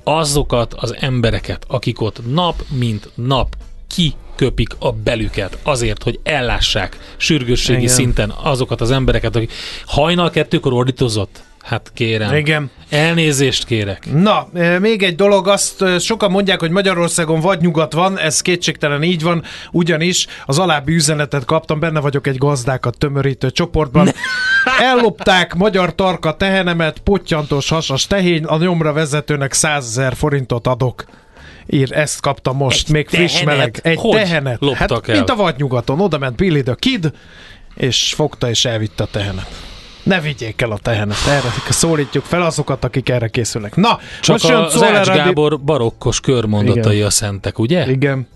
azokat 0.04 0.74
az 0.74 0.94
embereket, 1.00 1.64
akik 1.68 2.00
ott 2.00 2.32
nap 2.32 2.62
mint 2.68 3.10
nap 3.14 3.56
kiköpik 3.88 4.68
a 4.78 4.92
belüket 4.92 5.58
azért, 5.62 6.02
hogy 6.02 6.20
ellássák 6.22 6.98
sürgősségi 7.16 7.82
Igen. 7.82 7.94
szinten 7.94 8.30
azokat 8.42 8.80
az 8.80 8.90
embereket, 8.90 9.36
akik 9.36 9.52
hajnal 9.86 10.30
kettőkor 10.30 10.72
ordítozott. 10.72 11.42
Hát 11.62 11.90
kérem. 11.94 12.34
Igen. 12.34 12.70
Elnézést 12.88 13.64
kérek. 13.64 14.12
Na, 14.12 14.48
még 14.80 15.02
egy 15.02 15.14
dolog, 15.14 15.48
azt 15.48 15.84
sokan 16.00 16.30
mondják, 16.30 16.60
hogy 16.60 16.70
Magyarországon 16.70 17.40
vagy 17.40 17.60
nyugat 17.60 17.92
van, 17.92 18.18
ez 18.18 18.40
kétségtelen 18.40 19.02
így 19.02 19.22
van, 19.22 19.42
ugyanis 19.72 20.26
az 20.44 20.58
alábbi 20.58 20.94
üzenetet 20.94 21.44
kaptam, 21.44 21.80
benne 21.80 22.00
vagyok 22.00 22.26
egy 22.26 22.36
gazdákat 22.36 22.98
tömörítő 22.98 23.50
csoportban. 23.50 24.08
Ellopták 24.80 25.54
magyar 25.54 25.94
tarka 25.94 26.36
tehenemet, 26.36 26.98
pottyantós 26.98 27.68
hasas 27.68 28.06
tehén, 28.06 28.44
a 28.44 28.56
nyomra 28.58 28.92
vezetőnek 28.92 29.52
100 29.52 29.84
ezer 29.86 30.14
forintot 30.16 30.66
adok. 30.66 31.04
Ír, 31.66 31.92
ezt 31.92 32.20
kaptam 32.20 32.56
most, 32.56 32.86
Egy 32.88 32.92
még 32.94 33.08
friss 33.08 33.32
tehenet? 33.32 33.56
meleg. 33.56 33.78
Egy 33.82 33.98
Hogy 34.00 34.10
tehenet. 34.16 34.60
loptak 34.60 34.88
hát, 34.90 35.08
el? 35.08 35.14
mint 35.14 35.30
a 35.30 35.36
vadnyugaton, 35.36 36.00
oda 36.00 36.18
ment 36.18 36.36
Billy 36.36 36.62
the 36.62 36.74
Kid, 36.78 37.12
és 37.74 38.12
fogta 38.16 38.48
és 38.48 38.64
elvitte 38.64 39.02
a 39.02 39.06
tehenet. 39.10 39.46
Ne 40.02 40.20
vigyék 40.20 40.60
el 40.62 40.70
a 40.70 40.78
tehenet, 40.78 41.16
erre 41.28 41.48
szólítjuk 41.68 42.24
fel 42.24 42.42
azokat, 42.42 42.84
akik 42.84 43.08
erre 43.08 43.28
készülnek. 43.28 43.76
Na, 43.76 43.98
Csak 44.20 44.32
most 44.34 44.48
jön 44.48 44.62
az 44.62 44.82
Ács 44.82 45.06
Gábor 45.06 45.60
barokkos 45.60 46.20
körmondatai 46.20 46.94
Igen. 46.94 47.06
a 47.06 47.10
szentek, 47.10 47.58
ugye? 47.58 47.90
Igen. 47.90 48.28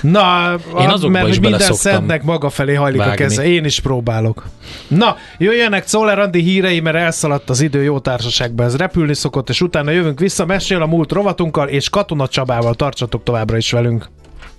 Na, 0.00 0.54
Én 0.78 0.88
a- 0.88 0.92
azokba 0.92 1.18
mert 1.18 1.28
is 1.28 1.40
minden 1.40 1.72
szednek 1.72 2.22
maga 2.22 2.50
felé 2.50 2.74
hajlik 2.74 3.00
a 3.00 3.04
vágni. 3.04 3.16
keze. 3.24 3.44
Én 3.46 3.64
is 3.64 3.80
próbálok. 3.80 4.44
Na, 4.88 5.16
jöjjenek 5.38 5.84
Czoller 5.84 6.18
Andi 6.18 6.40
hírei, 6.40 6.80
mert 6.80 6.96
elszaladt 6.96 7.50
az 7.50 7.60
idő 7.60 7.82
jó 7.82 7.98
társaságban. 7.98 8.66
Ez 8.66 8.76
repülni 8.76 9.14
szokott, 9.14 9.48
és 9.48 9.60
utána 9.60 9.90
jövünk 9.90 10.18
vissza, 10.20 10.46
mesél 10.46 10.82
a 10.82 10.86
múlt 10.86 11.12
rovatunkkal, 11.12 11.68
és 11.68 11.90
Katona 11.90 12.28
Csabával 12.28 12.74
tartsatok 12.74 13.22
továbbra 13.22 13.56
is 13.56 13.70
velünk. 13.72 14.08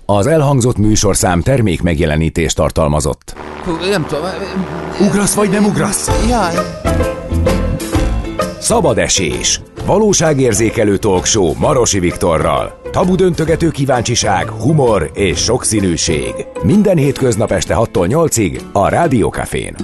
Az 0.06 0.26
elhangzott 0.26 0.76
műsorszám 0.76 1.42
termék 1.42 1.82
megjelenítést 1.82 2.56
tartalmazott. 2.56 3.34
Nem 3.90 4.06
tudom. 4.06 4.24
Ugrasz 5.00 5.34
vagy 5.34 5.50
nem 5.50 5.64
ugrasz? 5.64 6.10
Jaj. 6.28 6.54
Szabad 8.62 8.98
esés. 8.98 9.60
Valóságérzékelő 9.86 10.96
talkshow 10.96 11.52
Marosi 11.58 11.98
Viktorral. 11.98 12.80
Tabu 12.90 13.14
döntögető 13.14 13.70
kíváncsiság, 13.70 14.50
humor 14.50 15.10
és 15.14 15.38
sokszínűség. 15.38 16.34
Minden 16.62 16.96
hétköznap 16.96 17.50
este 17.50 17.74
6-tól 17.78 18.06
8-ig 18.08 18.60
a 18.72 18.88
Rádiókafén. 18.88 19.74